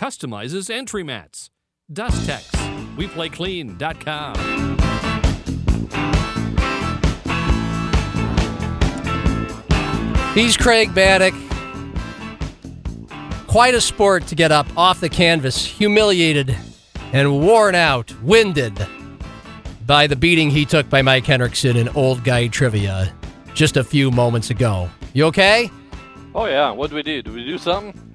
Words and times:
customizes 0.00 0.70
entry 0.70 1.02
mats. 1.02 1.50
Dustex. 1.92 2.50
WePlayClean.com. 2.96 4.34
He's 10.34 10.56
Craig 10.56 10.88
Baddick. 10.94 11.34
Quite 13.46 13.74
a 13.74 13.80
sport 13.80 14.26
to 14.28 14.34
get 14.34 14.50
up 14.50 14.66
off 14.74 15.00
the 15.00 15.10
canvas, 15.10 15.66
humiliated 15.66 16.56
and 17.12 17.38
worn 17.40 17.74
out, 17.74 18.10
winded 18.22 18.86
by 19.84 20.06
the 20.06 20.16
beating 20.16 20.48
he 20.48 20.64
took 20.64 20.88
by 20.88 21.02
Mike 21.02 21.26
Henriksen 21.26 21.76
in 21.76 21.90
Old 21.90 22.24
Guy 22.24 22.46
Trivia 22.46 23.12
just 23.52 23.76
a 23.76 23.84
few 23.84 24.10
moments 24.10 24.48
ago. 24.48 24.88
You 25.12 25.26
okay? 25.26 25.70
Oh 26.34 26.46
yeah. 26.46 26.70
What 26.70 26.88
did 26.88 26.96
we 26.96 27.02
do? 27.02 27.20
Did 27.20 27.34
we 27.34 27.44
do 27.44 27.58
something? 27.58 28.10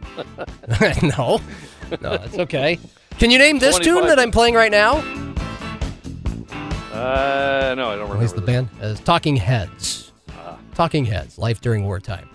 no. 1.18 1.42
No, 2.02 2.18
that's 2.18 2.38
okay. 2.40 2.80
Can 3.20 3.32
you 3.32 3.38
name 3.40 3.60
this 3.60 3.80
tune 3.80 4.08
that 4.08 4.20
I'm 4.20 4.32
playing 4.32 4.56
right 4.56 4.72
now? 4.72 4.98
Uh, 6.92 7.74
no, 7.78 7.90
I 7.90 7.96
don't 7.96 8.02
remember. 8.04 8.22
He's 8.22 8.34
the 8.34 8.42
this. 8.42 8.46
band. 8.48 8.70
Uh, 8.82 8.96
Talking 8.96 9.36
Heads. 9.36 10.12
Talking 10.74 11.06
Heads. 11.06 11.38
Life 11.38 11.62
during 11.62 11.84
wartime. 11.86 12.30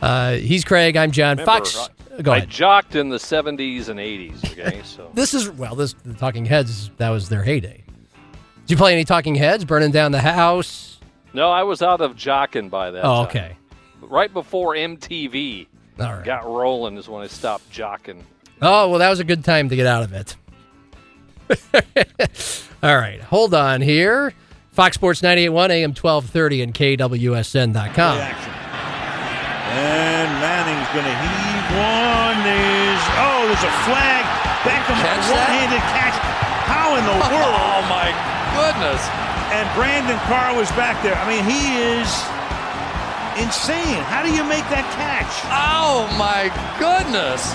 Uh, 0.00 0.32
he's 0.32 0.64
Craig. 0.64 0.96
I'm 0.96 1.10
John. 1.10 1.38
Remember, 1.38 1.44
Fox. 1.64 1.76
I- 1.76 2.22
Go 2.22 2.32
I 2.32 2.38
ahead. 2.38 2.48
jocked 2.48 2.94
in 2.94 3.10
the 3.10 3.18
70s 3.18 3.88
and 3.90 4.00
80s. 4.00 4.42
Okay, 4.58 4.80
so 4.84 5.10
This 5.12 5.34
is 5.34 5.50
well. 5.50 5.74
This 5.74 5.92
the 6.04 6.14
Talking 6.14 6.46
Heads. 6.46 6.90
That 6.96 7.10
was 7.10 7.28
their 7.28 7.42
heyday. 7.42 7.84
Did 8.62 8.70
you 8.70 8.76
play 8.78 8.94
any 8.94 9.04
Talking 9.04 9.34
Heads? 9.34 9.66
Burning 9.66 9.90
down 9.90 10.12
the 10.12 10.20
house. 10.22 10.98
no, 11.34 11.50
I 11.50 11.62
was 11.62 11.82
out 11.82 12.00
of 12.00 12.16
jocking 12.16 12.70
by 12.70 12.90
that. 12.90 13.04
Oh, 13.04 13.24
time. 13.24 13.26
okay. 13.26 13.56
Right 14.00 14.32
before 14.32 14.74
MTV 14.74 15.66
right. 15.98 16.24
got 16.24 16.46
rolling 16.46 16.96
is 16.96 17.06
when 17.06 17.22
I 17.22 17.26
stopped 17.26 17.70
jocking. 17.70 18.22
Oh 18.62 18.88
well, 18.88 18.98
that 19.00 19.10
was 19.10 19.20
a 19.20 19.24
good 19.24 19.44
time 19.44 19.68
to 19.68 19.76
get 19.76 19.86
out 19.86 20.02
of 20.02 20.12
it. 20.12 20.36
All 22.82 22.96
right, 22.96 23.20
hold 23.20 23.54
on 23.54 23.80
here. 23.80 24.32
Fox 24.72 24.94
Sports 24.96 25.22
98.1 25.22 25.70
AM 25.70 25.90
1230 25.96 26.62
and 26.62 26.74
KWSN.com. 26.74 28.18
action. 28.20 28.52
And 29.76 30.28
Manning's 30.40 30.88
going 30.92 31.04
to 31.08 31.16
heave 31.16 31.66
one. 31.80 32.36
There's 32.44 33.04
oh, 33.20 33.40
there's 33.48 33.64
a 33.64 33.74
flag. 33.88 34.24
Beckham 34.64 34.98
Catch 35.00 35.24
that? 35.30 35.36
one-handed 35.36 35.84
catch. 35.94 36.16
How 36.68 36.96
in 36.98 37.04
the 37.06 37.16
world? 37.30 37.54
Oh 37.56 37.82
my 37.88 38.08
goodness! 38.56 39.00
And 39.54 39.64
Brandon 39.76 40.18
Carr 40.28 40.56
was 40.56 40.68
back 40.74 40.98
there. 41.04 41.14
I 41.14 41.24
mean, 41.28 41.44
he 41.44 41.76
is 41.80 42.08
insane. 43.38 44.00
How 44.08 44.24
do 44.24 44.32
you 44.32 44.42
make 44.44 44.64
that 44.72 44.84
catch? 44.96 45.30
Oh 45.52 46.08
my 46.18 46.48
goodness! 46.80 47.52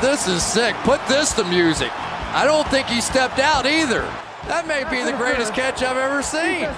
This 0.00 0.28
is 0.28 0.44
sick. 0.44 0.76
Put 0.84 1.00
this 1.08 1.32
to 1.34 1.44
music. 1.44 1.90
I 2.32 2.44
don't 2.44 2.68
think 2.68 2.86
he 2.86 3.00
stepped 3.00 3.40
out 3.40 3.66
either. 3.66 4.02
That 4.46 4.68
may 4.68 4.84
be 4.84 5.02
the 5.02 5.16
greatest 5.16 5.54
catch 5.54 5.82
I've 5.82 5.96
ever 5.96 6.22
seen. 6.22 6.68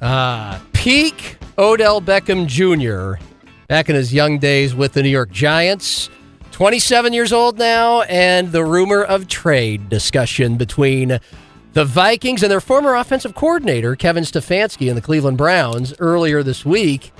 Uh, 0.00 0.60
peak 0.72 1.38
Odell 1.58 2.00
Beckham 2.00 2.46
Jr. 2.46 3.20
back 3.66 3.88
in 3.88 3.96
his 3.96 4.14
young 4.14 4.38
days 4.38 4.76
with 4.76 4.92
the 4.92 5.02
New 5.02 5.08
York 5.08 5.30
Giants. 5.30 6.08
27 6.52 7.12
years 7.12 7.32
old 7.32 7.58
now, 7.58 8.02
and 8.02 8.52
the 8.52 8.64
rumor 8.64 9.02
of 9.02 9.26
trade 9.26 9.88
discussion 9.88 10.56
between 10.56 11.18
the 11.72 11.84
Vikings 11.84 12.42
and 12.42 12.50
their 12.50 12.60
former 12.60 12.94
offensive 12.94 13.34
coordinator, 13.34 13.96
Kevin 13.96 14.22
Stefanski, 14.22 14.88
and 14.88 14.96
the 14.96 15.02
Cleveland 15.02 15.36
Browns 15.36 15.92
earlier 15.98 16.42
this 16.44 16.64
week. 16.64 17.12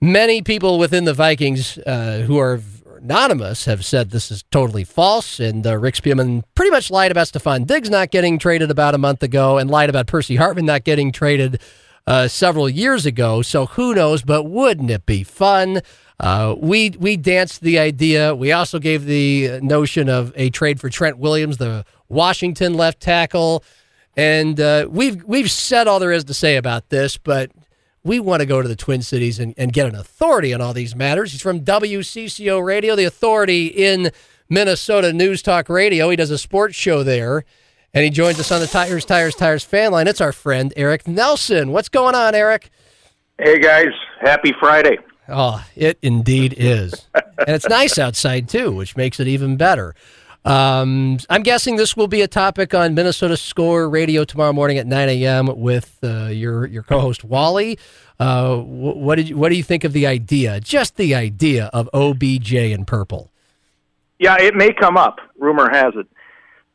Many 0.00 0.42
people 0.42 0.78
within 0.78 1.04
the 1.04 1.14
Vikings 1.14 1.78
uh, 1.78 2.24
who 2.26 2.38
are 2.38 2.60
anonymous 3.04 3.66
have 3.66 3.84
said 3.84 4.10
this 4.10 4.30
is 4.30 4.42
totally 4.50 4.82
false, 4.82 5.38
and 5.38 5.66
uh, 5.66 5.76
Rick 5.76 5.94
Spielman 5.94 6.42
pretty 6.54 6.70
much 6.70 6.90
lied 6.90 7.10
about 7.10 7.28
Stefon 7.28 7.66
Diggs 7.66 7.90
not 7.90 8.10
getting 8.10 8.38
traded 8.38 8.70
about 8.70 8.94
a 8.94 8.98
month 8.98 9.22
ago, 9.22 9.58
and 9.58 9.70
lied 9.70 9.90
about 9.90 10.06
Percy 10.06 10.36
Harvin 10.36 10.64
not 10.64 10.84
getting 10.84 11.12
traded 11.12 11.60
uh, 12.06 12.26
several 12.26 12.68
years 12.68 13.06
ago. 13.06 13.42
So 13.42 13.66
who 13.66 13.94
knows? 13.94 14.22
But 14.22 14.44
wouldn't 14.44 14.90
it 14.90 15.06
be 15.06 15.22
fun? 15.22 15.82
Uh, 16.18 16.54
we 16.58 16.90
we 16.98 17.16
danced 17.16 17.60
the 17.60 17.78
idea. 17.78 18.34
We 18.34 18.52
also 18.52 18.78
gave 18.78 19.04
the 19.04 19.60
notion 19.60 20.08
of 20.08 20.32
a 20.34 20.50
trade 20.50 20.80
for 20.80 20.88
Trent 20.88 21.18
Williams, 21.18 21.58
the 21.58 21.84
Washington 22.08 22.74
left 22.74 23.00
tackle, 23.00 23.62
and 24.16 24.58
uh, 24.58 24.86
we've 24.88 25.22
we've 25.24 25.50
said 25.50 25.86
all 25.86 26.00
there 26.00 26.12
is 26.12 26.24
to 26.24 26.34
say 26.34 26.56
about 26.56 26.88
this, 26.88 27.18
but 27.18 27.50
we 28.04 28.20
want 28.20 28.40
to 28.40 28.46
go 28.46 28.60
to 28.60 28.68
the 28.68 28.76
Twin 28.76 29.02
Cities 29.02 29.40
and, 29.40 29.54
and 29.56 29.72
get 29.72 29.86
an 29.86 29.94
authority 29.94 30.52
on 30.52 30.60
all 30.60 30.74
these 30.74 30.94
matters. 30.94 31.32
He's 31.32 31.40
from 31.40 31.60
WCCO 31.60 32.64
Radio, 32.64 32.94
the 32.94 33.04
authority 33.04 33.66
in 33.66 34.10
Minnesota 34.48 35.12
News 35.12 35.42
Talk 35.42 35.68
Radio. 35.70 36.10
He 36.10 36.16
does 36.16 36.30
a 36.30 36.38
sports 36.38 36.76
show 36.76 37.02
there, 37.02 37.44
and 37.94 38.04
he 38.04 38.10
joins 38.10 38.38
us 38.38 38.52
on 38.52 38.60
the 38.60 38.66
Tires, 38.66 39.06
Tires, 39.06 39.34
Tires 39.34 39.64
fan 39.64 39.90
line. 39.90 40.06
It's 40.06 40.20
our 40.20 40.32
friend 40.32 40.72
Eric 40.76 41.08
Nelson. 41.08 41.72
What's 41.72 41.88
going 41.88 42.14
on, 42.14 42.34
Eric? 42.34 42.70
Hey 43.38 43.58
guys, 43.58 43.88
happy 44.20 44.52
Friday. 44.60 44.98
Oh, 45.28 45.64
it 45.74 45.98
indeed 46.02 46.54
is. 46.58 47.08
and 47.14 47.48
it's 47.48 47.68
nice 47.68 47.98
outside 47.98 48.48
too, 48.48 48.70
which 48.70 48.96
makes 48.96 49.18
it 49.18 49.26
even 49.26 49.56
better. 49.56 49.94
Um, 50.44 51.18
I'm 51.30 51.42
guessing 51.42 51.76
this 51.76 51.96
will 51.96 52.06
be 52.08 52.20
a 52.20 52.28
topic 52.28 52.74
on 52.74 52.94
Minnesota 52.94 53.36
Score 53.36 53.88
Radio 53.88 54.24
tomorrow 54.24 54.52
morning 54.52 54.76
at 54.76 54.86
9 54.86 55.08
a.m. 55.08 55.58
with 55.58 55.98
uh, 56.02 56.26
your 56.26 56.66
your 56.66 56.82
co-host 56.82 57.24
Wally. 57.24 57.78
Uh, 58.20 58.56
wh- 58.56 58.96
what 58.96 59.14
did 59.16 59.30
you, 59.30 59.36
what 59.38 59.48
do 59.48 59.56
you 59.56 59.62
think 59.62 59.84
of 59.84 59.92
the 59.92 60.06
idea? 60.06 60.60
Just 60.60 60.96
the 60.96 61.14
idea 61.14 61.70
of 61.72 61.88
OBJ 61.94 62.52
in 62.52 62.84
purple. 62.84 63.30
Yeah, 64.18 64.36
it 64.38 64.54
may 64.54 64.72
come 64.72 64.96
up. 64.96 65.18
Rumor 65.38 65.70
has 65.70 65.94
it. 65.96 66.06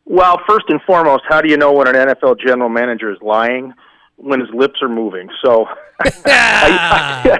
Well, 0.05 0.41
first 0.47 0.65
and 0.69 0.81
foremost, 0.81 1.23
how 1.29 1.39
do 1.41 1.49
you 1.49 1.57
know 1.57 1.71
when 1.71 1.87
an 1.87 1.95
NFL 1.95 2.39
general 2.39 2.69
manager 2.69 3.11
is 3.11 3.19
lying? 3.21 3.73
When 4.15 4.39
his 4.39 4.49
lips 4.49 4.81
are 4.81 4.89
moving. 4.89 5.29
So 5.41 5.67
I, 5.99 7.39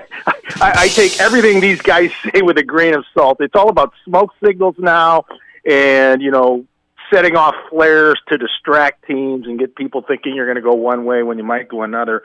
I, 0.61 0.73
I 0.77 0.87
take 0.89 1.19
everything 1.19 1.59
these 1.59 1.81
guys 1.81 2.11
say 2.23 2.41
with 2.41 2.57
a 2.57 2.63
grain 2.63 2.93
of 2.93 3.03
salt. 3.13 3.37
It's 3.41 3.55
all 3.55 3.69
about 3.69 3.93
smoke 4.05 4.31
signals 4.43 4.75
now, 4.77 5.25
and 5.65 6.21
you 6.21 6.31
know, 6.31 6.65
setting 7.13 7.35
off 7.35 7.55
flares 7.69 8.19
to 8.29 8.37
distract 8.37 9.05
teams 9.07 9.45
and 9.47 9.59
get 9.59 9.75
people 9.75 10.03
thinking 10.07 10.35
you're 10.35 10.45
going 10.45 10.55
to 10.55 10.61
go 10.61 10.73
one 10.73 11.05
way 11.05 11.23
when 11.23 11.37
you 11.37 11.43
might 11.43 11.67
go 11.69 11.83
another. 11.83 12.21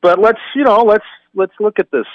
But 0.00 0.18
let's, 0.18 0.40
you 0.54 0.64
know, 0.64 0.82
let's 0.82 1.04
let's 1.34 1.52
look 1.60 1.78
at 1.78 1.90
this 1.90 2.06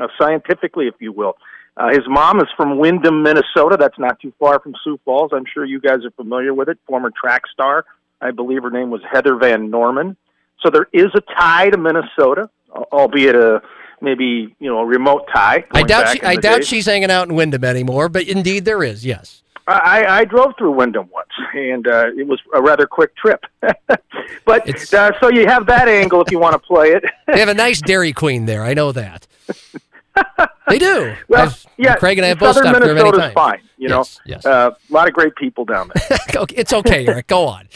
uh, 0.00 0.08
scientifically, 0.20 0.86
if 0.86 0.94
you 1.00 1.12
will. 1.12 1.36
Uh, 1.76 1.88
his 1.88 2.06
mom 2.06 2.38
is 2.38 2.46
from 2.56 2.78
Windom, 2.78 3.22
Minnesota. 3.24 3.76
That's 3.78 3.98
not 3.98 4.20
too 4.20 4.32
far 4.38 4.60
from 4.60 4.74
Sioux 4.84 4.98
Falls. 5.04 5.32
I'm 5.34 5.44
sure 5.52 5.64
you 5.64 5.80
guys 5.80 6.04
are 6.04 6.12
familiar 6.12 6.54
with 6.54 6.68
it. 6.68 6.78
Former 6.86 7.10
track 7.10 7.42
star. 7.52 7.84
I 8.20 8.30
believe 8.30 8.62
her 8.62 8.70
name 8.70 8.90
was 8.90 9.00
Heather 9.10 9.36
Van 9.36 9.70
Norman. 9.70 10.16
So 10.62 10.70
there 10.70 10.86
is 10.92 11.06
a 11.14 11.20
tie 11.36 11.70
to 11.70 11.76
Minnesota, 11.76 12.48
albeit 12.70 13.34
a 13.34 13.60
maybe 14.00 14.54
you 14.60 14.70
know 14.70 14.78
a 14.78 14.86
remote 14.86 15.26
tie. 15.34 15.64
I 15.72 15.82
doubt 15.82 16.10
she, 16.10 16.22
I 16.22 16.36
doubt 16.36 16.58
days. 16.58 16.68
she's 16.68 16.86
hanging 16.86 17.10
out 17.10 17.28
in 17.28 17.34
Windom 17.34 17.64
anymore, 17.64 18.08
but 18.08 18.28
indeed 18.28 18.64
there 18.64 18.82
is. 18.84 19.04
Yes. 19.04 19.42
I, 19.66 20.04
I 20.20 20.24
drove 20.26 20.52
through 20.58 20.72
Windom 20.72 21.08
once, 21.12 21.30
and 21.54 21.86
uh, 21.88 22.08
it 22.16 22.26
was 22.26 22.38
a 22.54 22.60
rather 22.60 22.86
quick 22.86 23.16
trip. 23.16 23.44
but 24.44 24.94
uh, 24.94 25.10
so 25.20 25.30
you 25.30 25.46
have 25.46 25.66
that 25.66 25.88
angle 25.88 26.20
if 26.20 26.30
you 26.30 26.38
want 26.38 26.52
to 26.52 26.58
play 26.58 26.88
it. 26.92 27.04
They 27.32 27.40
have 27.40 27.48
a 27.48 27.54
nice 27.54 27.80
Dairy 27.80 28.12
Queen 28.12 28.44
there. 28.46 28.62
I 28.62 28.74
know 28.74 28.92
that. 28.92 29.26
They 30.68 30.78
do. 30.78 31.14
well, 31.28 31.46
I've- 31.48 31.56
yeah, 31.76 31.96
Craig 31.96 32.18
and 32.18 32.24
I 32.24 32.28
have 32.28 32.38
both 32.38 32.56
stopped 32.56 32.66
there 32.78 32.94
many 32.94 32.94
Minnesota's 32.94 33.20
times. 33.20 33.34
fine. 33.34 33.60
You 33.76 33.88
know, 33.88 33.98
Yes, 33.98 34.20
yes. 34.24 34.46
Uh, 34.46 34.70
a 34.88 34.92
lot 34.92 35.08
of 35.08 35.12
great 35.14 35.34
people 35.34 35.64
down 35.64 35.90
there. 35.94 36.18
Okay, 36.36 36.54
it's 36.56 36.72
okay, 36.72 37.06
Eric. 37.06 37.26
Go 37.26 37.46
on. 37.46 37.68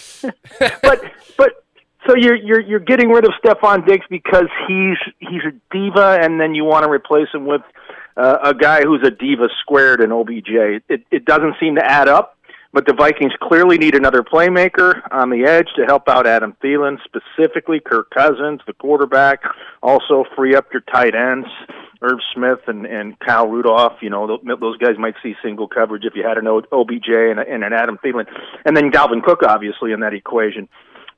but 0.82 1.02
but 1.36 1.64
so 2.06 2.14
you're 2.16 2.36
you're 2.36 2.60
you're 2.60 2.78
getting 2.80 3.10
rid 3.10 3.24
of 3.26 3.32
Stefon 3.44 3.84
Diggs 3.86 4.06
because 4.08 4.46
he's 4.68 4.96
he's 5.18 5.42
a 5.46 5.52
diva, 5.74 6.18
and 6.22 6.40
then 6.40 6.54
you 6.54 6.64
want 6.64 6.84
to 6.84 6.90
replace 6.90 7.28
him 7.34 7.44
with 7.44 7.60
uh, 8.18 8.38
a 8.42 8.54
guy 8.54 8.82
who's 8.82 9.02
a 9.04 9.10
diva 9.10 9.48
squared 9.60 10.00
in 10.00 10.10
OBJ. 10.10 10.82
It 10.88 11.04
it 11.10 11.24
doesn't 11.24 11.54
seem 11.60 11.76
to 11.76 11.84
add 11.84 12.08
up. 12.08 12.34
But 12.70 12.84
the 12.86 12.92
Vikings 12.92 13.32
clearly 13.40 13.78
need 13.78 13.94
another 13.94 14.22
playmaker 14.22 15.00
on 15.10 15.30
the 15.30 15.44
edge 15.46 15.68
to 15.76 15.86
help 15.86 16.06
out 16.06 16.26
Adam 16.26 16.54
Thielen, 16.62 16.98
specifically 17.02 17.80
Kirk 17.80 18.10
Cousins, 18.10 18.60
the 18.66 18.74
quarterback. 18.74 19.40
Also 19.82 20.24
free 20.36 20.54
up 20.54 20.66
your 20.70 20.82
tight 20.82 21.14
ends, 21.14 21.48
Irv 22.02 22.18
Smith 22.34 22.60
and 22.66 22.84
and 22.84 23.18
Kyle 23.20 23.48
Rudolph. 23.48 23.94
You 24.02 24.10
know 24.10 24.26
those, 24.26 24.40
those 24.60 24.76
guys 24.76 24.98
might 24.98 25.14
see 25.22 25.34
single 25.42 25.66
coverage 25.66 26.04
if 26.04 26.14
you 26.14 26.24
had 26.24 26.36
an 26.36 26.46
OBJ 26.46 27.08
and, 27.08 27.40
and 27.40 27.64
an 27.64 27.72
Adam 27.72 27.98
Thielen, 28.04 28.26
and 28.66 28.76
then 28.76 28.90
Dalvin 28.90 29.22
Cook 29.22 29.42
obviously 29.42 29.92
in 29.92 30.00
that 30.00 30.12
equation. 30.12 30.68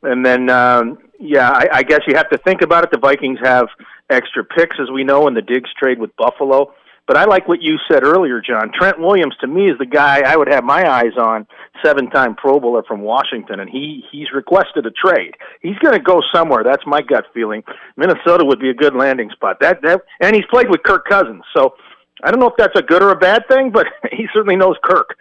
And 0.03 0.25
then, 0.25 0.49
um, 0.49 0.99
yeah, 1.19 1.51
I, 1.51 1.69
I 1.73 1.83
guess 1.83 2.01
you 2.07 2.17
have 2.17 2.31
to 2.31 2.39
think 2.39 2.63
about 2.63 2.85
it. 2.85 2.91
The 2.91 2.99
Vikings 2.99 3.39
have 3.43 3.67
extra 4.09 4.45
picks, 4.45 4.77
as 4.81 4.91
we 4.91 5.05
know, 5.05 5.29
in 5.29 5.35
the 5.35 5.43
Diggs 5.43 5.71
trade 5.79 5.99
with 5.99 6.15
Buffalo. 6.17 6.73
But 7.11 7.17
I 7.17 7.25
like 7.25 7.49
what 7.49 7.61
you 7.61 7.77
said 7.91 8.05
earlier, 8.05 8.41
John. 8.41 8.71
Trent 8.73 9.01
Williams, 9.01 9.35
to 9.41 9.49
me, 9.49 9.69
is 9.69 9.77
the 9.79 9.85
guy 9.85 10.21
I 10.21 10.37
would 10.37 10.47
have 10.47 10.63
my 10.63 10.89
eyes 10.89 11.17
on. 11.21 11.45
Seven-time 11.85 12.37
Pro 12.37 12.61
Bowler 12.61 12.85
from 12.85 13.01
Washington, 13.01 13.59
and 13.59 13.69
he 13.69 14.05
he's 14.13 14.29
requested 14.33 14.87
a 14.87 14.93
trade. 14.93 15.35
He's 15.61 15.77
going 15.79 15.95
to 15.95 16.01
go 16.01 16.23
somewhere. 16.33 16.63
That's 16.63 16.87
my 16.87 17.03
gut 17.03 17.25
feeling. 17.35 17.65
Minnesota 17.97 18.45
would 18.45 18.61
be 18.61 18.71
a 18.71 18.75
good 18.75 18.95
landing 18.95 19.29
spot. 19.31 19.57
That 19.61 19.83
that, 19.83 20.03
and 20.21 20.37
he's 20.37 20.45
played 20.53 20.71
with 20.71 20.85
Kirk 20.85 21.05
Cousins, 21.09 21.43
so 21.53 21.75
I 22.23 22.31
don't 22.31 22.39
know 22.39 22.47
if 22.47 22.55
that's 22.57 22.79
a 22.79 22.83
good 22.83 23.03
or 23.03 23.11
a 23.11 23.19
bad 23.19 23.43
thing, 23.49 23.73
but 23.73 23.89
he 24.13 24.29
certainly 24.33 24.55
knows 24.55 24.77
Kirk. 24.85 25.19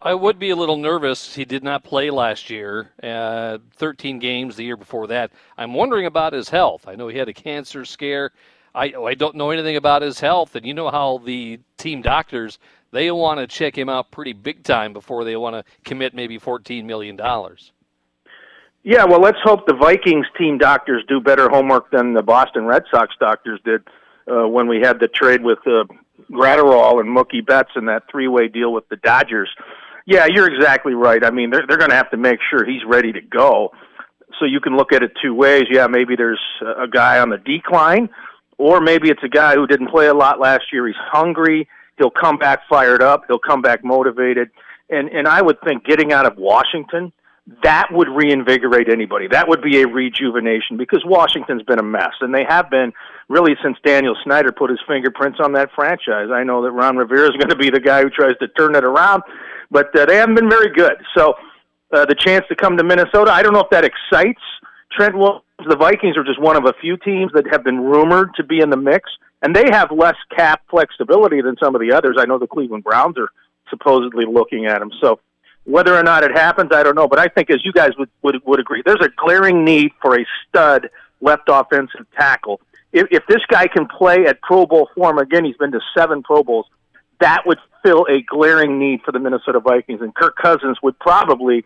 I 0.00 0.14
would 0.14 0.38
be 0.38 0.48
a 0.48 0.56
little 0.56 0.78
nervous. 0.78 1.34
He 1.34 1.44
did 1.44 1.62
not 1.62 1.84
play 1.84 2.08
last 2.08 2.48
year, 2.48 2.92
uh, 3.02 3.58
13 3.74 4.20
games 4.20 4.56
the 4.56 4.64
year 4.64 4.76
before 4.78 5.06
that. 5.08 5.32
I'm 5.58 5.74
wondering 5.74 6.06
about 6.06 6.32
his 6.32 6.48
health. 6.48 6.88
I 6.88 6.94
know 6.94 7.08
he 7.08 7.18
had 7.18 7.28
a 7.28 7.34
cancer 7.34 7.84
scare. 7.84 8.32
I, 8.76 8.92
I 8.94 9.14
don't 9.14 9.34
know 9.34 9.50
anything 9.50 9.76
about 9.76 10.02
his 10.02 10.20
health, 10.20 10.54
and 10.54 10.66
you 10.66 10.74
know 10.74 10.90
how 10.90 11.18
the 11.24 11.58
team 11.78 12.02
doctors 12.02 12.58
they 12.92 13.10
want 13.10 13.40
to 13.40 13.46
check 13.46 13.76
him 13.76 13.88
out 13.88 14.10
pretty 14.10 14.32
big 14.32 14.62
time 14.62 14.92
before 14.92 15.24
they 15.24 15.36
want 15.36 15.54
to 15.56 15.64
commit 15.84 16.14
maybe 16.14 16.38
14 16.38 16.86
million 16.86 17.16
dollars. 17.16 17.72
Yeah, 18.84 19.04
well, 19.04 19.20
let's 19.20 19.38
hope 19.42 19.66
the 19.66 19.74
Vikings 19.74 20.26
team 20.38 20.58
doctors 20.58 21.02
do 21.08 21.20
better 21.20 21.48
homework 21.48 21.90
than 21.90 22.14
the 22.14 22.22
Boston 22.22 22.66
Red 22.66 22.84
Sox 22.88 23.14
doctors 23.18 23.58
did 23.64 23.82
uh, 24.30 24.46
when 24.46 24.68
we 24.68 24.80
had 24.80 25.00
the 25.00 25.08
trade 25.08 25.42
with 25.42 25.58
uh, 25.66 25.84
Graterol 26.30 27.00
and 27.00 27.08
Mookie 27.08 27.44
Betts 27.44 27.70
and 27.74 27.88
that 27.88 28.04
three-way 28.08 28.46
deal 28.46 28.72
with 28.72 28.88
the 28.88 28.96
Dodgers. 28.96 29.48
Yeah, 30.06 30.26
you're 30.32 30.46
exactly 30.46 30.94
right. 30.94 31.24
I 31.24 31.30
mean, 31.30 31.50
they're 31.50 31.66
they're 31.66 31.78
going 31.78 31.90
to 31.90 31.96
have 31.96 32.10
to 32.10 32.16
make 32.16 32.38
sure 32.48 32.64
he's 32.64 32.84
ready 32.86 33.10
to 33.12 33.20
go. 33.20 33.72
So 34.38 34.44
you 34.44 34.60
can 34.60 34.76
look 34.76 34.92
at 34.92 35.02
it 35.02 35.12
two 35.20 35.34
ways. 35.34 35.64
Yeah, 35.68 35.88
maybe 35.88 36.14
there's 36.14 36.40
a 36.60 36.86
guy 36.86 37.18
on 37.18 37.30
the 37.30 37.38
decline, 37.38 38.08
or 38.58 38.80
maybe 38.80 39.10
it's 39.10 39.22
a 39.22 39.28
guy 39.28 39.54
who 39.54 39.66
didn't 39.66 39.88
play 39.88 40.06
a 40.06 40.14
lot 40.14 40.40
last 40.40 40.64
year. 40.72 40.86
He's 40.86 40.96
hungry. 40.98 41.68
He'll 41.98 42.10
come 42.10 42.38
back 42.38 42.60
fired 42.68 43.02
up. 43.02 43.24
He'll 43.28 43.38
come 43.38 43.62
back 43.62 43.84
motivated. 43.84 44.50
And 44.88 45.08
and 45.08 45.26
I 45.26 45.42
would 45.42 45.60
think 45.62 45.84
getting 45.84 46.12
out 46.12 46.26
of 46.26 46.36
Washington 46.36 47.12
that 47.62 47.86
would 47.92 48.08
reinvigorate 48.08 48.88
anybody. 48.88 49.28
That 49.28 49.48
would 49.48 49.62
be 49.62 49.80
a 49.80 49.86
rejuvenation 49.86 50.76
because 50.76 51.04
Washington's 51.06 51.62
been 51.62 51.78
a 51.78 51.82
mess, 51.82 52.12
and 52.20 52.34
they 52.34 52.44
have 52.48 52.68
been 52.70 52.92
really 53.28 53.52
since 53.62 53.76
Daniel 53.84 54.16
Snyder 54.24 54.50
put 54.50 54.68
his 54.68 54.80
fingerprints 54.86 55.38
on 55.40 55.52
that 55.52 55.70
franchise. 55.74 56.28
I 56.32 56.42
know 56.42 56.62
that 56.62 56.72
Ron 56.72 56.96
Rivera 56.96 57.26
is 57.26 57.30
going 57.38 57.50
to 57.50 57.56
be 57.56 57.70
the 57.70 57.80
guy 57.80 58.02
who 58.02 58.10
tries 58.10 58.36
to 58.38 58.48
turn 58.48 58.74
it 58.74 58.84
around, 58.84 59.22
but 59.70 59.96
uh, 59.96 60.06
they 60.06 60.16
haven't 60.16 60.34
been 60.34 60.50
very 60.50 60.72
good. 60.72 60.96
So 61.16 61.34
uh, 61.92 62.04
the 62.06 62.16
chance 62.16 62.44
to 62.48 62.56
come 62.56 62.76
to 62.78 62.84
Minnesota, 62.84 63.30
I 63.30 63.42
don't 63.42 63.52
know 63.52 63.60
if 63.60 63.70
that 63.70 63.84
excites 63.84 64.42
Trent 64.92 65.16
Williams. 65.16 65.42
The 65.66 65.76
Vikings 65.76 66.16
are 66.16 66.24
just 66.24 66.40
one 66.40 66.56
of 66.56 66.64
a 66.66 66.74
few 66.80 66.96
teams 66.96 67.32
that 67.32 67.46
have 67.50 67.64
been 67.64 67.80
rumored 67.80 68.34
to 68.36 68.44
be 68.44 68.60
in 68.60 68.70
the 68.70 68.76
mix, 68.76 69.10
and 69.42 69.56
they 69.56 69.64
have 69.70 69.90
less 69.90 70.16
cap 70.36 70.62
flexibility 70.70 71.40
than 71.40 71.56
some 71.62 71.74
of 71.74 71.80
the 71.80 71.92
others. 71.92 72.16
I 72.18 72.26
know 72.26 72.38
the 72.38 72.46
Cleveland 72.46 72.84
Browns 72.84 73.16
are 73.18 73.30
supposedly 73.70 74.26
looking 74.26 74.66
at 74.66 74.80
them. 74.80 74.90
So 75.00 75.18
whether 75.64 75.96
or 75.96 76.02
not 76.02 76.24
it 76.24 76.32
happens, 76.32 76.70
I 76.72 76.82
don't 76.82 76.94
know. 76.94 77.08
But 77.08 77.18
I 77.18 77.28
think, 77.28 77.50
as 77.50 77.64
you 77.64 77.72
guys 77.72 77.90
would 77.98 78.10
would, 78.22 78.44
would 78.44 78.60
agree, 78.60 78.82
there's 78.84 79.00
a 79.00 79.10
glaring 79.16 79.64
need 79.64 79.92
for 80.00 80.18
a 80.18 80.24
stud 80.48 80.90
left 81.20 81.44
offensive 81.48 82.06
tackle. 82.18 82.60
If, 82.92 83.08
if 83.10 83.26
this 83.26 83.44
guy 83.48 83.66
can 83.66 83.86
play 83.86 84.26
at 84.26 84.40
Pro 84.42 84.66
Bowl 84.66 84.88
form 84.94 85.18
again, 85.18 85.44
he's 85.44 85.56
been 85.56 85.72
to 85.72 85.80
seven 85.96 86.22
Pro 86.22 86.42
Bowls. 86.42 86.66
That 87.20 87.46
would 87.46 87.58
fill 87.82 88.06
a 88.10 88.20
glaring 88.22 88.78
need 88.78 89.02
for 89.02 89.12
the 89.12 89.18
Minnesota 89.18 89.60
Vikings, 89.60 90.02
and 90.02 90.14
Kirk 90.14 90.36
Cousins 90.36 90.78
would 90.82 90.98
probably 90.98 91.64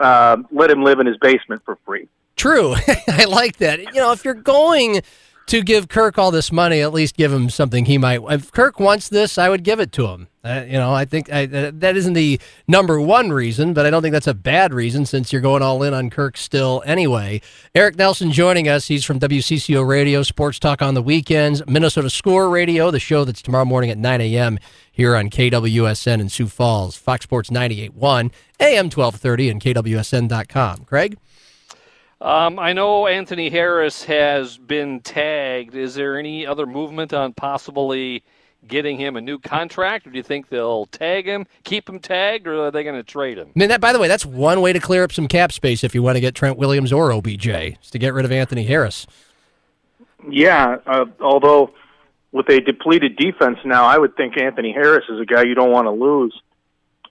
uh, 0.00 0.38
let 0.50 0.70
him 0.70 0.82
live 0.82 0.98
in 0.98 1.06
his 1.06 1.16
basement 1.18 1.62
for 1.64 1.78
free. 1.86 2.08
True, 2.38 2.74
I 3.08 3.24
like 3.24 3.58
that. 3.58 3.80
You 3.80 4.00
know, 4.00 4.12
if 4.12 4.24
you're 4.24 4.32
going 4.32 5.02
to 5.48 5.62
give 5.62 5.88
Kirk 5.88 6.18
all 6.18 6.30
this 6.30 6.52
money, 6.52 6.80
at 6.82 6.92
least 6.92 7.16
give 7.16 7.32
him 7.32 7.50
something 7.50 7.86
he 7.86 7.98
might. 7.98 8.20
If 8.30 8.52
Kirk 8.52 8.78
wants 8.78 9.08
this, 9.08 9.38
I 9.38 9.48
would 9.48 9.64
give 9.64 9.80
it 9.80 9.90
to 9.92 10.06
him. 10.06 10.28
Uh, 10.44 10.64
you 10.66 10.74
know, 10.74 10.94
I 10.94 11.04
think 11.04 11.32
I, 11.32 11.44
uh, 11.44 11.70
that 11.74 11.96
isn't 11.96 12.12
the 12.12 12.38
number 12.68 13.00
one 13.00 13.32
reason, 13.32 13.74
but 13.74 13.86
I 13.86 13.90
don't 13.90 14.02
think 14.02 14.12
that's 14.12 14.26
a 14.26 14.34
bad 14.34 14.72
reason 14.72 15.04
since 15.04 15.32
you're 15.32 15.42
going 15.42 15.62
all 15.62 15.82
in 15.82 15.94
on 15.94 16.10
Kirk 16.10 16.36
still 16.36 16.82
anyway. 16.86 17.40
Eric 17.74 17.96
Nelson 17.96 18.30
joining 18.30 18.68
us. 18.68 18.86
He's 18.86 19.04
from 19.04 19.18
WCCO 19.18 19.86
Radio, 19.86 20.22
Sports 20.22 20.58
Talk 20.58 20.80
on 20.80 20.94
the 20.94 21.02
weekends, 21.02 21.66
Minnesota 21.66 22.08
Score 22.08 22.48
Radio, 22.50 22.90
the 22.90 23.00
show 23.00 23.24
that's 23.24 23.42
tomorrow 23.42 23.64
morning 23.64 23.90
at 23.90 23.98
9 23.98 24.20
a.m. 24.20 24.58
here 24.92 25.16
on 25.16 25.28
KWSN 25.28 26.20
in 26.20 26.28
Sioux 26.28 26.46
Falls, 26.46 26.94
Fox 26.96 27.24
Sports 27.24 27.50
98.1, 27.50 28.30
AM 28.60 28.84
1230, 28.86 29.50
and 29.50 29.60
KWSN.com. 29.60 30.84
Craig? 30.84 31.16
Um, 32.20 32.58
I 32.58 32.72
know 32.72 33.06
Anthony 33.06 33.48
Harris 33.48 34.04
has 34.04 34.58
been 34.58 35.00
tagged. 35.00 35.76
Is 35.76 35.94
there 35.94 36.18
any 36.18 36.46
other 36.46 36.66
movement 36.66 37.12
on 37.12 37.32
possibly 37.32 38.24
getting 38.66 38.98
him 38.98 39.16
a 39.16 39.20
new 39.20 39.38
contract, 39.38 40.06
or 40.06 40.10
do 40.10 40.16
you 40.16 40.22
think 40.24 40.48
they'll 40.48 40.86
tag 40.86 41.26
him, 41.26 41.46
keep 41.62 41.88
him 41.88 42.00
tagged, 42.00 42.48
or 42.48 42.66
are 42.66 42.70
they 42.72 42.82
going 42.82 42.96
to 42.96 43.04
trade 43.04 43.38
him? 43.38 43.48
I 43.54 43.58
mean, 43.58 43.68
that 43.68 43.80
by 43.80 43.92
the 43.92 44.00
way, 44.00 44.08
that's 44.08 44.26
one 44.26 44.60
way 44.60 44.72
to 44.72 44.80
clear 44.80 45.04
up 45.04 45.12
some 45.12 45.28
cap 45.28 45.52
space 45.52 45.84
if 45.84 45.94
you 45.94 46.02
want 46.02 46.16
to 46.16 46.20
get 46.20 46.34
Trent 46.34 46.58
Williams 46.58 46.92
or 46.92 47.12
OBJ, 47.12 47.46
is 47.46 47.90
to 47.90 47.98
get 47.98 48.12
rid 48.14 48.24
of 48.24 48.32
Anthony 48.32 48.64
Harris. 48.64 49.06
Yeah, 50.28 50.78
uh, 50.86 51.04
although 51.20 51.70
with 52.32 52.48
a 52.48 52.60
depleted 52.60 53.16
defense 53.16 53.58
now, 53.64 53.84
I 53.84 53.96
would 53.96 54.16
think 54.16 54.36
Anthony 54.36 54.72
Harris 54.72 55.04
is 55.08 55.20
a 55.20 55.24
guy 55.24 55.44
you 55.44 55.54
don't 55.54 55.70
want 55.70 55.86
to 55.86 55.92
lose. 55.92 56.38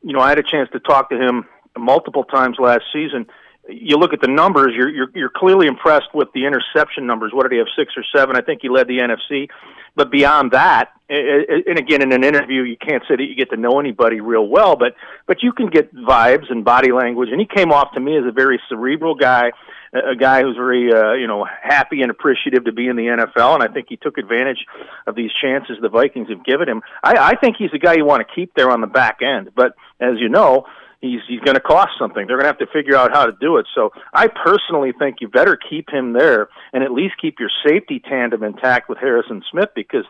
You 0.02 0.12
know, 0.12 0.20
I 0.20 0.28
had 0.30 0.38
a 0.38 0.44
chance 0.44 0.70
to 0.74 0.82
talk 0.82 1.10
to 1.12 1.18
him 1.18 1.46
multiple 1.78 2.26
times 2.26 2.58
last 2.60 2.84
season 2.92 3.26
you 3.70 3.98
look 3.98 4.14
at 4.14 4.22
the 4.22 4.28
numbers, 4.28 4.74
you're, 4.76 4.90
you're 4.90 5.10
you're 5.14 5.32
clearly 5.34 5.68
impressed 5.68 6.14
with 6.14 6.30
the 6.34 6.46
interception 6.46 7.06
numbers. 7.06 7.32
What 7.34 7.44
did 7.44 7.52
he 7.52 7.58
have, 7.58 7.68
six 7.78 7.94
or 7.98 8.04
seven? 8.16 8.36
I 8.36 8.42
think 8.42 8.62
he 8.62 8.70
led 8.70 8.88
the 8.88 9.00
NFC. 9.00 9.50
But 9.96 10.12
beyond 10.12 10.52
that, 10.52 10.92
and 11.10 11.80
again, 11.80 12.02
in 12.02 12.12
an 12.12 12.24
interview, 12.24 12.62
you 12.62 12.78
can't 12.78 13.02
say 13.08 13.16
that 13.16 13.24
you 13.24 13.36
get 13.36 13.50
to 13.50 13.58
know 13.58 13.80
anybody 13.80 14.22
real 14.22 14.48
well, 14.48 14.76
but 14.76 14.96
but 15.26 15.42
you 15.42 15.54
can 15.54 15.68
get 15.68 15.94
vibes 15.94 16.52
and 16.52 16.64
body 16.64 16.92
language. 16.92 17.30
And 17.32 17.40
he 17.40 17.48
came 17.48 17.72
off 17.72 17.94
to 17.94 18.00
me 18.00 18.18
as 18.18 18.26
a 18.26 18.32
very 18.32 18.60
cerebral 18.70 19.16
guy, 19.16 19.52
a 19.94 20.16
guy 20.16 20.44
who's 20.44 20.56
very 20.56 20.94
uh, 20.94 21.14
you 21.14 21.28
know 21.28 21.46
happy 21.46 22.02
and 22.02 22.12
appreciative 22.12 22.66
to 22.66 22.72
be 22.72 22.88
in 22.88 22.96
the 22.96 23.06
NFL. 23.06 23.56
And 23.56 23.64
I 23.64 23.68
think 23.68 23.88
he 23.90 23.98
took 23.98 24.18
advantage 24.18 24.66
of 25.08 25.16
these 25.16 25.32
chances 25.42 25.78
the 25.82 25.90
Vikings 25.90 26.30
have 26.30 26.46
given 26.46 26.70
him. 26.70 26.84
I, 27.04 27.32
I 27.32 27.36
think 27.36 27.56
he's 27.58 27.74
a 27.74 27.80
guy 27.80 27.96
you 27.96 28.06
want 28.06 28.28
to 28.28 28.36
keep 28.36 28.54
there 28.54 28.70
on 28.70 28.82
the 28.82 28.88
back 28.88 29.22
end. 29.22 29.52
But 29.56 29.74
as 30.00 30.20
you 30.20 30.30
know 30.30 30.66
he's 31.02 31.22
he's 31.28 31.40
going 31.42 31.56
to 31.56 31.62
cost 31.62 31.92
something. 32.00 32.28
They're 32.28 32.38
going 32.38 32.52
to 32.52 32.60
have 32.60 32.60
to 32.60 32.68
figure 32.68 32.96
out 32.96 33.12
how 33.12 33.26
to 33.26 33.34
do 33.40 33.58
it. 33.58 33.68
So 33.76 33.92
I 34.14 34.28
personally 34.28 34.94
think 34.98 35.18
you 35.22 35.28
better 35.28 35.58
keep 35.58 35.90
him 35.90 36.14
there 36.14 36.50
and 36.74 36.84
at 36.84 36.92
least 36.92 37.16
keep 37.22 37.40
your 37.40 37.50
safety 37.66 38.00
tandem 38.00 38.44
intact 38.44 38.90
with 38.90 38.98
Harrison 38.98 39.44
Smith 39.52 39.70
because 39.76 40.06